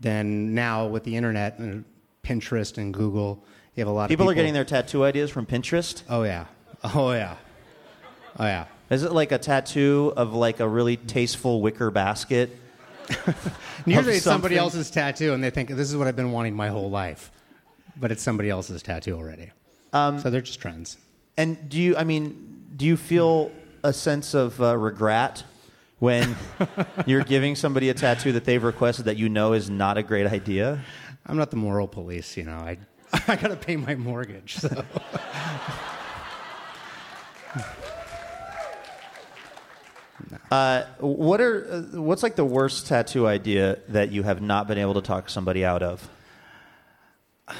[0.00, 1.84] then now with the internet and
[2.24, 3.44] Pinterest and Google,
[3.74, 6.02] you have a lot People of are getting their tattoo ideas from Pinterest.
[6.08, 6.46] Oh, yeah.
[6.94, 7.36] Oh, yeah.
[8.38, 8.66] Oh, yeah.
[8.90, 12.58] Is it like a tattoo of like a really tasteful wicker basket?
[13.86, 16.68] Usually it's somebody else's tattoo, and they think this is what I've been wanting my
[16.68, 17.30] whole life,
[17.96, 19.50] but it's somebody else's tattoo already.
[19.92, 20.98] Um, so they're just trends.
[21.36, 21.96] And do you?
[21.96, 23.50] I mean, do you feel
[23.82, 25.44] a sense of uh, regret
[25.98, 26.36] when
[27.06, 30.26] you're giving somebody a tattoo that they've requested that you know is not a great
[30.26, 30.80] idea?
[31.26, 32.56] I'm not the moral police, you know.
[32.56, 32.78] I
[33.28, 34.84] I got to pay my mortgage, so.
[40.50, 44.78] Uh, what are uh, what's like the worst tattoo idea that you have not been
[44.78, 46.08] able to talk somebody out of?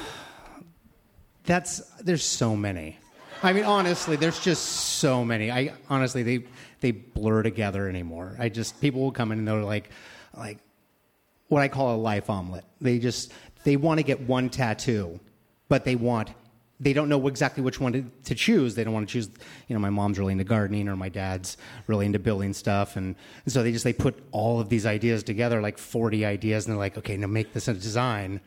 [1.45, 2.99] That's there's so many.
[3.43, 5.51] I mean, honestly, there's just so many.
[5.51, 6.45] I honestly they
[6.81, 8.37] they blur together anymore.
[8.39, 9.91] I just people will come in and they're like,
[10.37, 10.59] like
[11.49, 12.65] what I call a life omelet.
[12.81, 13.33] They just
[13.65, 15.19] they want to get one tattoo,
[15.69, 16.31] but they want
[16.81, 18.75] they don't know exactly which one to, to choose.
[18.75, 19.31] They don't want to choose.
[19.69, 21.57] You know, my mom's really into gardening, or my dad's
[21.87, 25.23] really into building stuff, and, and so they just they put all of these ideas
[25.23, 28.41] together, like 40 ideas, and they're like, okay, now make this a design.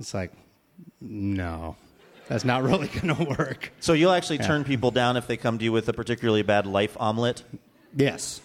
[0.00, 0.32] It's like,
[1.00, 1.76] no,
[2.26, 3.72] that's not really going to work.
[3.80, 4.48] So you'll actually Yeah.
[4.48, 7.44] turn people down if they come to you with a particularly bad life omelet.
[7.96, 8.40] Yes.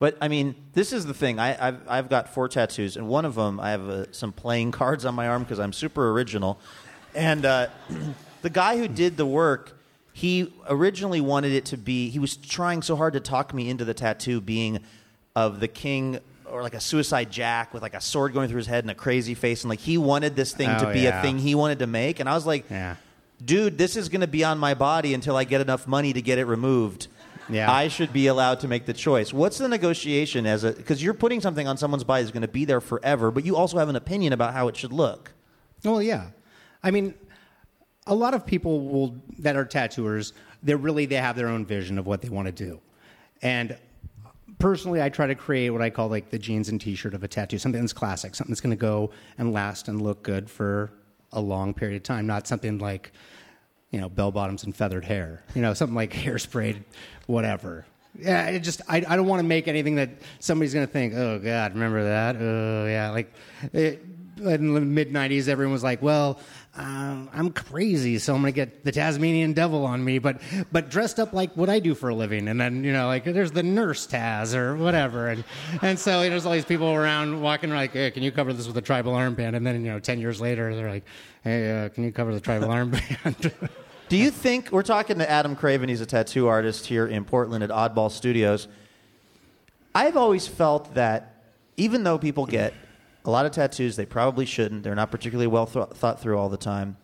[0.00, 1.38] But I mean, this is the thing.
[1.38, 4.72] I, I've I've got four tattoos, and one of them I have uh, some playing
[4.80, 6.58] cards on my arm because I'm super original.
[7.14, 7.68] And uh,
[8.42, 9.78] the guy who did the work,
[10.14, 12.08] he originally wanted it to be.
[12.08, 14.80] He was trying so hard to talk me into the tattoo being
[15.36, 18.66] of the king or like a suicide jack with like a sword going through his
[18.66, 21.20] head and a crazy face, and like he wanted this thing to Oh, be yeah.
[21.20, 22.20] a thing he wanted to make.
[22.20, 22.64] And I was like,
[23.44, 26.22] dude, this is going to be on my body until I get enough money to
[26.22, 27.06] get it removed.
[27.50, 27.70] Yeah.
[27.70, 29.32] I should be allowed to make the choice.
[29.32, 32.48] What's the negotiation as a because you're putting something on someone's body that's going to
[32.48, 35.32] be there forever, but you also have an opinion about how it should look.
[35.84, 36.30] Well, yeah.
[36.82, 37.14] I mean,
[38.06, 40.32] a lot of people will that are tattooers.
[40.62, 42.80] They're really they have their own vision of what they want to do,
[43.42, 43.76] and
[44.60, 47.28] personally, I try to create what I call like the jeans and T-shirt of a
[47.28, 50.92] tattoo, something that's classic, something that's going to go and last and look good for
[51.32, 53.12] a long period of time, not something like
[53.90, 56.82] you know bell bottoms and feathered hair, you know, something like hairsprayed,
[57.26, 57.86] whatever.
[58.18, 60.10] Yeah, it just I, I don't want to make anything that
[60.40, 62.36] somebody's going to think, oh God, remember that?
[62.36, 63.32] Oh yeah, like
[63.72, 64.04] it,
[64.36, 66.40] in the mid '90s, everyone was like, well,
[66.76, 70.40] um, I'm crazy, so I'm going to get the Tasmanian Devil on me, but
[70.72, 73.24] but dressed up like what I do for a living, and then you know, like
[73.24, 75.44] there's the nurse Taz or whatever, and
[75.82, 78.66] and so there's all these people around walking around like, hey, can you cover this
[78.66, 79.56] with a tribal armband?
[79.56, 81.04] And then you know, ten years later, they're like,
[81.44, 83.52] hey, uh, can you cover the tribal armband?
[84.10, 85.88] Do you think we're talking to Adam Craven?
[85.88, 88.66] He's a tattoo artist here in Portland at Oddball Studios.
[89.94, 91.44] I've always felt that
[91.76, 92.74] even though people get
[93.24, 94.82] a lot of tattoos, they probably shouldn't.
[94.82, 96.96] They're not particularly well th- thought through all the time.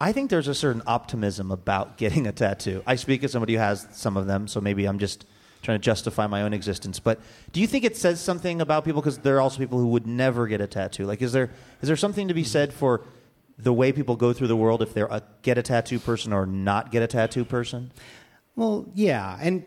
[0.00, 2.82] I think there's a certain optimism about getting a tattoo.
[2.84, 5.26] I speak as somebody who has some of them, so maybe I'm just
[5.62, 6.98] trying to justify my own existence.
[6.98, 7.20] But
[7.52, 9.00] do you think it says something about people?
[9.00, 11.06] Because there are also people who would never get a tattoo.
[11.06, 13.02] Like, is there is there something to be said for
[13.58, 16.46] the way people go through the world if they're a get a tattoo person or
[16.46, 17.92] not get a tattoo person?
[18.56, 19.64] Well, yeah, and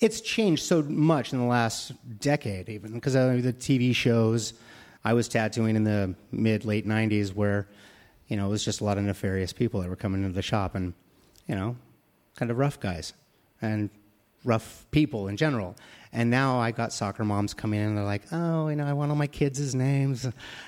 [0.00, 4.54] it's changed so much in the last decade, even because the TV shows
[5.04, 7.68] I was tattooing in the mid late '90s, where
[8.28, 10.42] you know it was just a lot of nefarious people that were coming into the
[10.42, 10.94] shop, and
[11.46, 11.76] you know,
[12.36, 13.12] kind of rough guys
[13.60, 13.90] and
[14.44, 15.76] rough people in general.
[16.12, 18.92] And now I got soccer moms coming in, and they're like, "Oh, you know, I
[18.94, 20.26] want all my kids' names,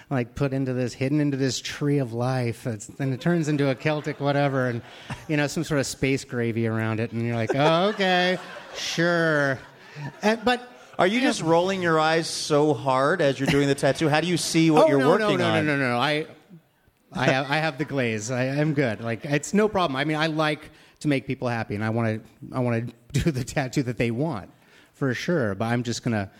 [0.09, 3.68] like put into this, hidden into this tree of life, it's, and it turns into
[3.68, 4.82] a Celtic whatever, and
[5.26, 8.38] you know, some sort of space gravy around it." And you're like, "Oh, okay,
[8.76, 9.59] sure,"
[10.22, 10.68] and, but.
[10.99, 14.09] Are you just rolling your eyes so hard as you're doing the tattoo?
[14.09, 15.66] How do you see what oh, you're no, working no, no, on?
[15.66, 15.99] No, no, no, no.
[15.99, 16.26] I,
[17.11, 18.30] I have, I have the glaze.
[18.30, 19.01] I, I'm good.
[19.01, 19.97] Like it's no problem.
[19.97, 20.70] I mean, I like
[21.01, 23.97] to make people happy, and I want to, I want to do the tattoo that
[23.97, 24.51] they want,
[24.95, 25.55] for sure.
[25.55, 26.30] But I'm just gonna,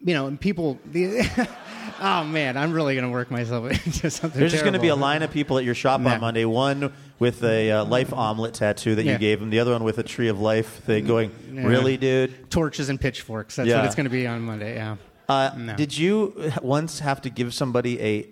[0.00, 0.78] you know, and people.
[0.86, 1.22] The,
[2.00, 4.38] oh man, I'm really gonna work myself into something.
[4.38, 6.14] There's just going to be a line of people at your shop Nah.
[6.14, 6.44] on Monday.
[6.44, 9.50] One with a uh, life omelet tattoo that you gave him.
[9.50, 11.06] The other one with a tree of life thing.
[11.06, 11.66] Going, Yeah.
[11.66, 12.50] really, dude?
[12.50, 13.56] Torches and pitchforks.
[13.56, 13.76] That's Yeah.
[13.76, 14.74] what it's going to be on Monday.
[14.74, 14.96] Yeah.
[15.28, 15.76] Uh, No.
[15.76, 18.28] Did you once have to give somebody a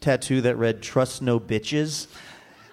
[0.00, 2.06] tattoo that read "Trust no bitches"?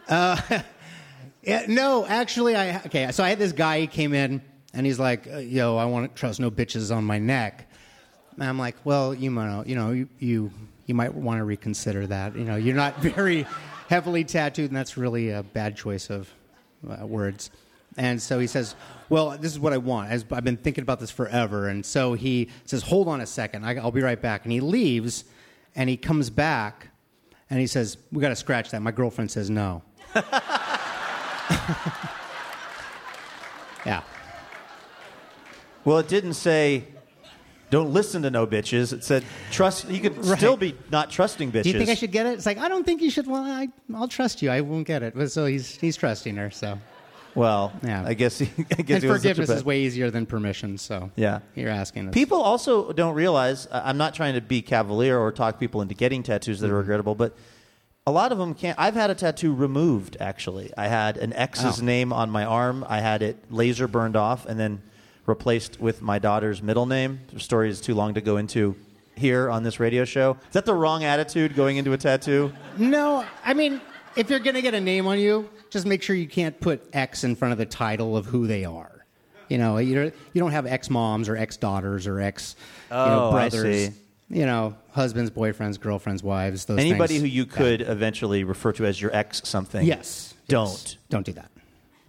[0.08, 0.40] Uh,
[1.44, 3.12] yeah, no, actually, I okay.
[3.12, 3.82] So I had this guy.
[3.82, 4.42] He came in
[4.74, 7.68] and he's like, uh, "Yo, I want to trust no bitches on my neck."
[8.36, 10.52] And I'm like, "Well, you know, you know, you you,
[10.86, 12.36] you might want to reconsider that.
[12.36, 13.46] You know, you're not very
[13.88, 16.30] heavily tattooed, and that's really a bad choice of
[16.88, 17.52] uh, words."
[17.98, 18.76] And so he says,
[19.10, 20.12] "Well, this is what I want.
[20.12, 23.66] I've been thinking about this forever." And so he says, "Hold on a second.
[23.66, 25.26] I'll be right back." And he leaves,
[25.76, 26.90] and he comes back,
[27.50, 29.84] and he says, "We got to scratch that." My girlfriend says no.
[33.86, 34.04] Yeah.
[35.90, 36.84] Well, it didn't say
[37.72, 38.94] don't listen to no bitches.
[38.94, 39.90] It said trust.
[39.90, 40.38] You could Right.
[40.38, 41.64] still be not trusting bitches.
[41.64, 42.34] Do you think I should get it?
[42.34, 43.26] It's like I don't think you should.
[43.26, 44.52] Well, I, I'll trust you.
[44.52, 45.16] I won't get it.
[45.16, 46.52] But so he's he's trusting her.
[46.52, 46.78] So
[47.34, 48.04] Well, yeah.
[48.06, 48.38] I guess.
[48.38, 48.46] He,
[48.78, 50.78] I guess and he was such a forgiveness is way easier than permission.
[50.78, 51.40] So Yeah.
[51.56, 52.10] you're asking.
[52.10, 52.14] Us.
[52.14, 53.68] People also don't realize.
[53.72, 56.76] I'm not trying to be cavalier or talk people into getting tattoos that Mm-hmm.
[56.76, 57.36] are regrettable, but
[58.06, 58.78] a lot of them can't.
[58.80, 60.18] I've had a tattoo removed.
[60.20, 61.84] Actually, I had an ex's Oh.
[61.84, 62.86] name on my arm.
[62.88, 64.84] I had it laser burned off and then
[65.30, 67.22] replaced with my daughter's middle name.
[67.34, 68.76] The story is too long to go into
[69.16, 70.38] here on this radio show.
[70.48, 72.52] Is that the wrong attitude going into a tattoo?
[72.78, 73.80] No, I mean,
[74.18, 76.82] if you're going to get a name on you, just make sure you can't put
[76.94, 79.06] X in front of the title of who they are.
[79.50, 82.56] You know, you don't, you don't have ex moms or ex daughters or ex
[82.92, 83.88] you know, Oh, I brothers.
[83.88, 83.94] see.
[84.32, 86.66] You know, husbands, boyfriends, girlfriends, wives.
[86.66, 87.22] Those Anybody things.
[87.22, 89.84] who you could eventually refer to as your ex something.
[89.86, 90.36] Yes.
[90.48, 90.98] Don't.
[91.10, 91.50] Don't do that.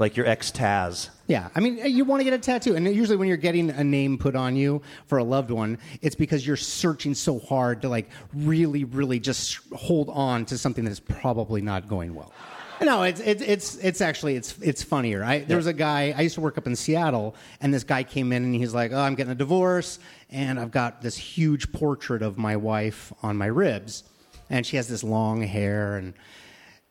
[0.01, 1.11] Like your ex Taz.
[1.27, 3.85] Yeah, I mean, you want to get a tattoo, and usually when you're getting a
[3.85, 7.91] name put on you for a loved one, it's because you're searching so hard to
[7.91, 12.33] like really, really just hold on to something that's probably not going well.
[12.81, 15.23] No, it's it's it's it's actually it's it's funnier.
[15.23, 18.03] I, there was a guy I used to work up in Seattle, and this guy
[18.03, 19.99] came in and he's like, "Oh, I'm getting a divorce,
[20.31, 24.05] and I've got this huge portrait of my wife on my ribs,
[24.49, 26.15] and she has this long hair, and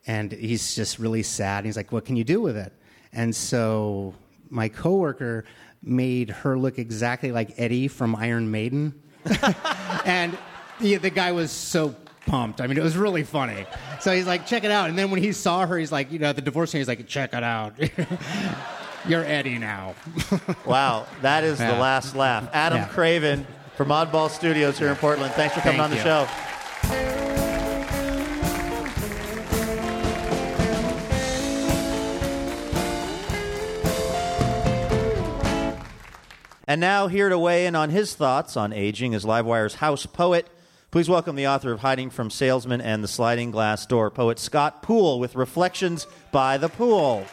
[0.06, 1.58] and he's just really sad.
[1.58, 2.72] And he's like, "What can you do with it?"
[3.12, 4.14] And so
[4.50, 5.44] my coworker
[5.82, 8.94] made her look exactly like Eddie from Iron Maiden,
[10.04, 10.36] and
[10.80, 11.94] the, the guy was so
[12.26, 12.60] pumped.
[12.60, 13.66] I mean, it was really funny.
[14.00, 16.18] So he's like, "Check it out." And then when he saw her, he's like, you
[16.18, 17.74] know, the divorce, thing, he's like, "Check it out."
[19.08, 19.94] You're Eddie now.
[20.66, 21.72] Wow, that is Yeah.
[21.72, 22.48] the last laugh.
[22.52, 22.88] Adam Yeah.
[22.88, 23.46] Craven
[23.76, 25.32] from Oddball Studios here in Portland.
[25.34, 26.02] Thanks for coming Thank on the you.
[26.02, 26.28] show.
[36.70, 40.46] And now, here to weigh in on his thoughts on aging is Livewire's house poet.
[40.92, 44.80] Please welcome the author of Hiding from Salesmen and the Sliding Glass Door, poet Scott
[44.80, 47.26] Poole, with Reflections by the Pool.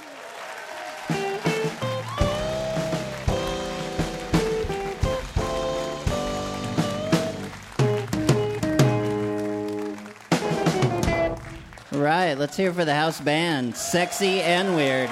[11.92, 13.78] Right, let's hear for the house band.
[13.78, 15.12] Sexy and weird.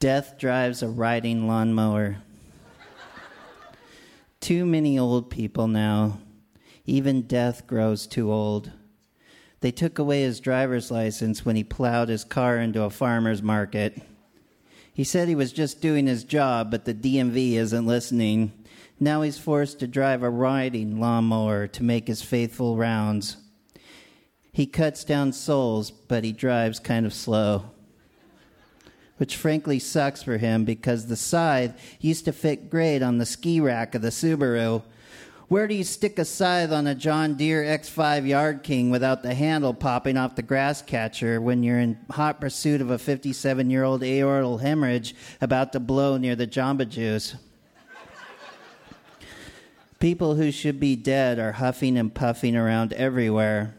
[0.00, 2.16] Death drives a riding lawnmower.
[4.40, 6.20] Too many old people now.
[6.86, 8.72] Even death grows too old.
[9.60, 14.00] They took away his driver's license when he plowed his car into a farmer's market.
[14.94, 18.52] He said he was just doing his job, but the DMV isn't listening.
[18.98, 23.36] Now he's forced to drive a riding lawnmower to make his faithful rounds.
[24.50, 27.72] He cuts down souls, but he drives kind of slow.
[29.20, 33.60] Which frankly sucks for him because the scythe used to fit great on the ski
[33.60, 34.82] rack of the Subaru.
[35.48, 39.34] Where do you stick a scythe on a John Deere X5 Yard King without the
[39.34, 43.84] handle popping off the grass catcher when you're in hot pursuit of a 57 year
[43.84, 47.34] old aortal hemorrhage about to blow near the Jamba Juice?
[49.98, 53.74] People who should be dead are huffing and puffing around everywhere.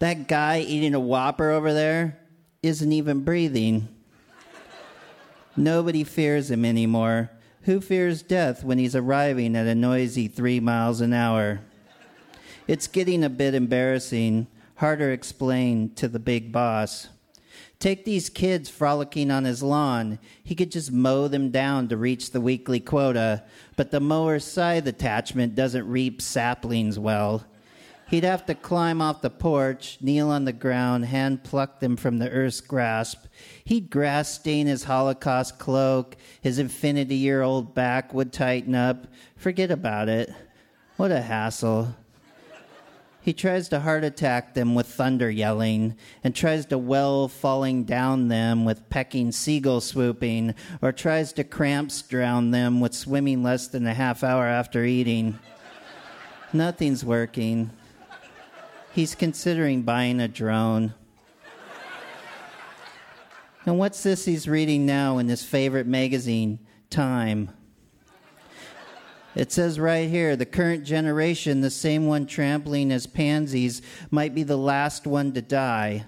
[0.00, 2.18] That guy eating a Whopper over there
[2.64, 3.95] isn't even breathing.
[5.56, 7.30] Nobody fears him anymore.
[7.62, 11.60] Who fears death when he's arriving at a noisy three miles an hour?
[12.68, 17.08] It's getting a bit embarrassing, harder explained to the big boss.
[17.78, 20.18] Take these kids frolicking on his lawn.
[20.42, 23.44] He could just mow them down to reach the weekly quota,
[23.76, 27.44] but the mower's scythe attachment doesn't reap saplings well.
[28.08, 32.18] He'd have to climb off the porch, kneel on the ground, hand pluck them from
[32.18, 33.26] the earth's grasp.
[33.64, 39.08] He'd grass stain his Holocaust cloak, his infinity year old back would tighten up.
[39.36, 40.32] Forget about it.
[40.96, 41.96] What a hassle.
[43.20, 48.28] He tries to heart attack them with thunder yelling, and tries to well falling down
[48.28, 53.84] them with pecking seagull swooping, or tries to cramps drown them with swimming less than
[53.84, 55.40] a half hour after eating.
[56.52, 57.72] Nothing's working.
[58.96, 60.94] He's considering buying a drone.
[63.66, 67.50] And what's this he's reading now in his favorite magazine, Time?
[69.34, 74.44] It says right here the current generation, the same one trampling as pansies, might be
[74.44, 76.06] the last one to die.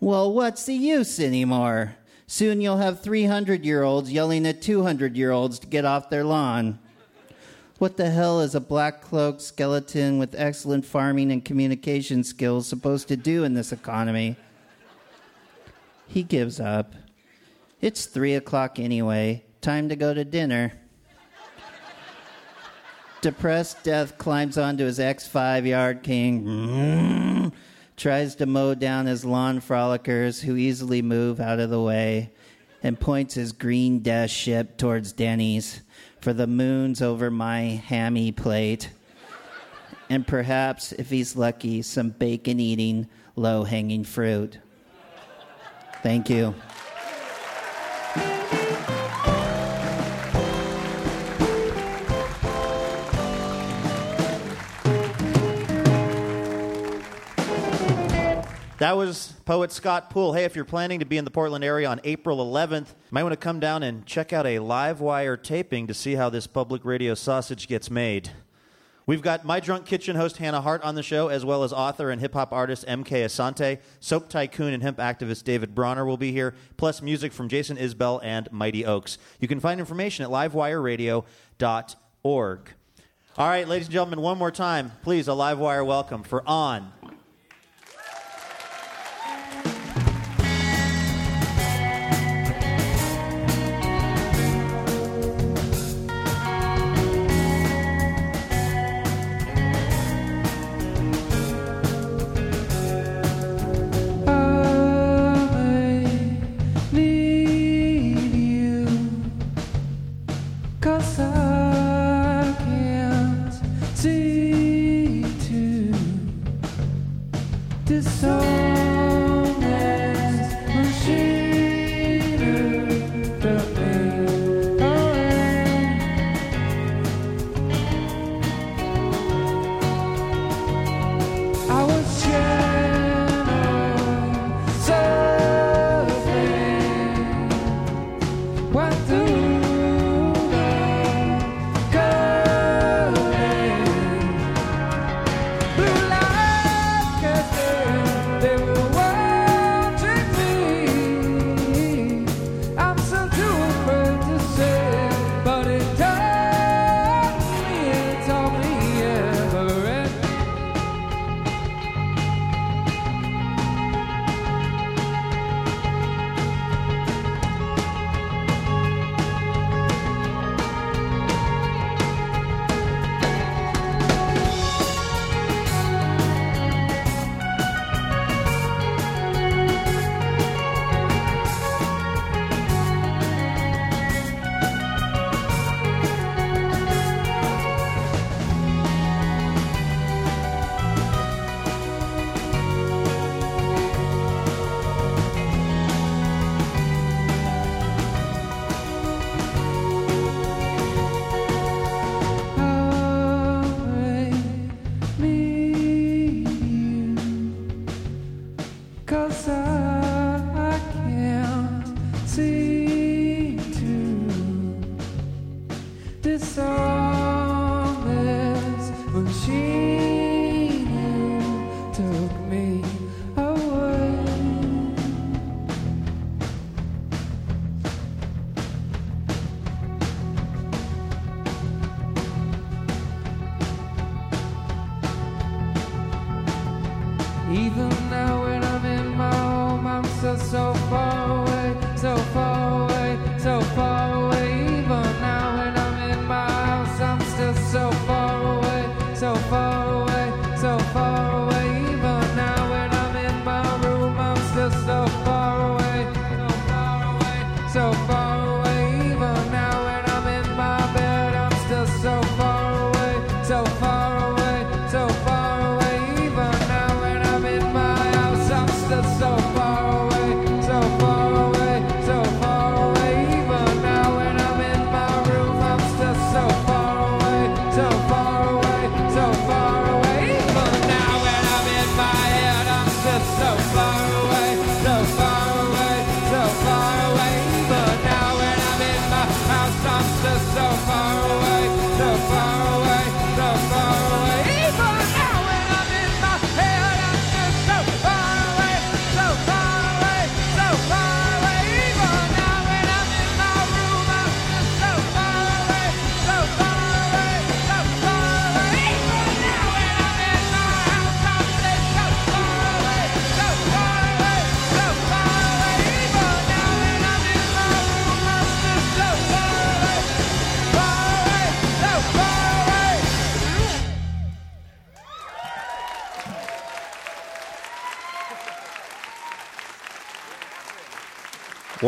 [0.00, 1.94] Well, what's the use anymore?
[2.26, 6.24] Soon you'll have 300 year olds yelling at 200 year olds to get off their
[6.24, 6.78] lawn.
[7.78, 13.06] What the hell is a black cloaked skeleton with excellent farming and communication skills supposed
[13.08, 14.36] to do in this economy?
[16.06, 16.94] He gives up.
[17.82, 19.44] It's three o'clock anyway.
[19.60, 20.72] Time to go to dinner.
[23.20, 27.52] Depressed Death climbs onto his X five yard king,
[27.98, 32.32] tries to mow down his lawn frolickers who easily move out of the way,
[32.82, 35.82] and points his green death ship towards Denny's
[36.26, 38.90] for the moon's over my hammy plate.
[40.10, 43.06] And perhaps, if he's lucky, some bacon eating,
[43.36, 44.58] low hanging fruit.
[46.02, 46.52] Thank you.
[58.78, 60.32] That was poet Scott Poole.
[60.32, 63.22] Hey, if you're planning to be in the Portland area on April 11th, you might
[63.22, 66.46] want to come down and check out a live wire taping to see how this
[66.46, 68.28] public radio sausage gets made.
[69.06, 72.10] We've got My Drunk Kitchen host Hannah Hart on the show, as well as author
[72.10, 73.78] and hip hop artist MK Asante.
[74.00, 78.20] Soap tycoon and hemp activist David Bronner will be here, plus music from Jason Isbell
[78.22, 79.16] and Mighty Oaks.
[79.40, 82.60] You can find information at livewireradio.org.
[83.38, 86.92] All right, ladies and gentlemen, one more time, please, a live wire welcome for On.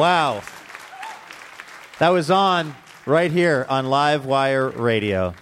[0.08, 0.42] Wow.
[1.98, 5.34] That was on right here on Live Wire Radio.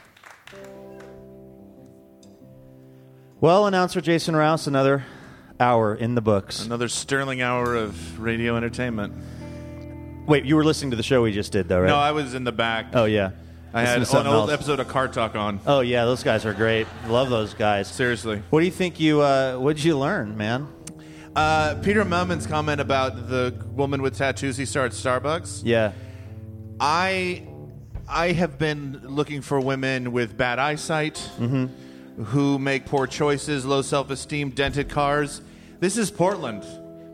[3.40, 5.04] Well, announcer Jason Rouse, another
[5.60, 6.66] hour in the books.
[6.66, 9.14] Another sterling hour of radio entertainment.
[10.26, 11.86] Wait, you were listening to the show we just did, though, right?
[11.86, 12.86] No, I was in the back.
[12.92, 13.30] Oh yeah,
[13.72, 14.54] I Listen had to an something old else.
[14.58, 15.60] episode of Car Talk on.
[15.64, 16.88] Oh yeah, those guys are great.
[17.06, 17.86] Love those guys.
[17.86, 18.42] Seriously.
[18.50, 19.20] What do you think you?
[19.20, 20.66] Uh, what did you learn, man?
[21.36, 25.60] Uh, Peter Mehlman's comment about the woman with tattoos he saw at Starbucks.
[25.64, 25.92] Yeah.
[26.80, 27.46] I
[28.08, 32.22] I have been looking for women with bad eyesight Mm-hmm.
[32.24, 35.42] who make poor choices, low self esteem, dented cars.
[35.78, 36.64] This is Portland.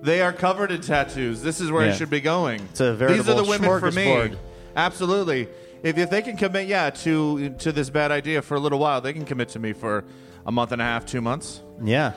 [0.03, 1.43] They are covered in tattoos.
[1.43, 1.93] This is where Yeah.
[1.93, 2.61] I should be going.
[2.71, 4.05] It's a These are the veritable women for me.
[4.07, 4.39] smorgasbord.
[4.77, 5.49] Absolutely.
[5.83, 9.01] If, if they can commit, yeah, to to this bad idea for a little while,
[9.01, 10.05] they can commit to me for
[10.47, 11.61] a month and a half, two months.
[11.83, 12.13] Yeah.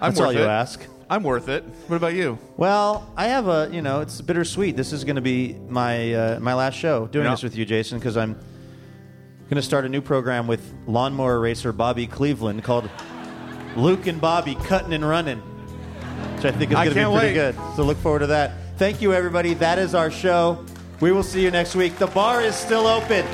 [0.00, 0.46] I'm That's worth all you it.
[0.48, 0.80] ask.
[1.12, 1.62] I'm worth it.
[1.88, 2.38] What about you?
[2.56, 4.76] Well, I have a, you know, it's bittersweet.
[4.76, 7.32] This is going to be my uh, my last show doing Yeah.
[7.32, 11.70] this with you, Jason, because I'm going to start a new program with lawnmower racer
[11.70, 12.88] Bobby Cleveland called
[13.76, 15.40] Luke and Bobby Cutting and Running,
[16.36, 17.52] which I think is I going to be can't pretty wait.
[17.52, 17.56] good.
[17.76, 18.52] So look forward to that.
[18.78, 19.52] Thank you, everybody.
[19.52, 20.64] That is our show.
[21.00, 21.98] We will see you next week.
[21.98, 23.26] The bar is still open.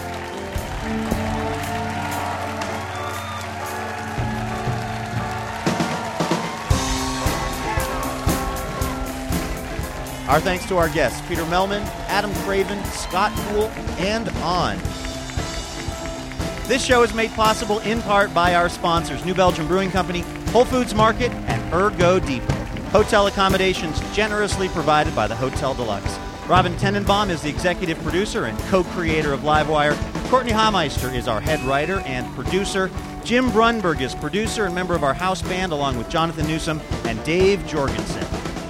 [10.28, 14.76] Our thanks to our guests, Peter Mehlman, Adam Craven, Scott Poole, and on.
[16.68, 20.20] This show is made possible in part by our sponsors, New Belgium Brewing Company,
[20.50, 22.52] Whole Foods Market, and Ergo Depot.
[22.90, 26.18] Hotel accommodations generously provided by the Hotel Deluxe.
[26.46, 29.96] Robin Tenenbaum is the executive producer and co-creator of Livewire.
[30.28, 32.90] Courtney Hameister is our head writer and producer.
[33.24, 37.22] Jim Brunberg is producer and member of our house band, along with Jonathan Newsom and
[37.24, 38.26] Dave Jorgensen.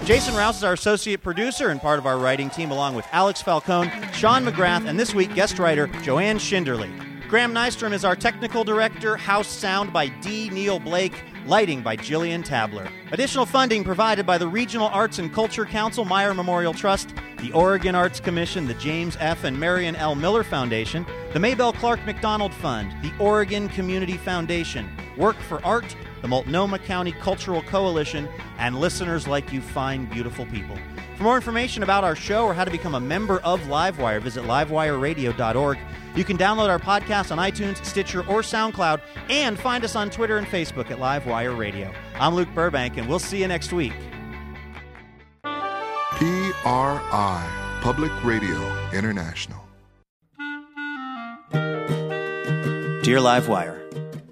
[0.08, 3.42] Jason Rouse is our associate producer and part of our writing team, along with Alex
[3.42, 6.90] Falcone, Sean McGrath, and this week guest writer Joanne Schinderly.
[7.28, 10.48] Graham Nystrom is our technical director, house sound by D.
[10.48, 12.88] Neil Blake, lighting by Jillian Tabler.
[13.12, 17.94] Additional funding provided by the Regional Arts and Culture Council, Meyer Memorial Trust, the Oregon
[17.94, 19.44] Arts Commission, the James F.
[19.44, 20.14] and Marion L.
[20.14, 21.04] Miller Foundation,
[21.34, 24.88] the Maybelle Clark Macdonald Fund, the Oregon Community Foundation,
[25.18, 30.76] Work for Art, the Multnomah County Cultural Coalition, and listeners like you find beautiful people.
[31.16, 34.44] For more information about our show or how to become a member of Livewire, visit
[34.44, 35.78] livewireradio.org.
[36.14, 40.38] You can download our podcast on iTunes, Stitcher, or SoundCloud, and find us on Twitter
[40.38, 41.92] and Facebook at Livewire Radio.
[42.14, 43.94] I'm Luke Burbank, and we'll see you next week.
[46.12, 49.64] PRI, Public Radio International.
[53.02, 53.77] Dear Livewire,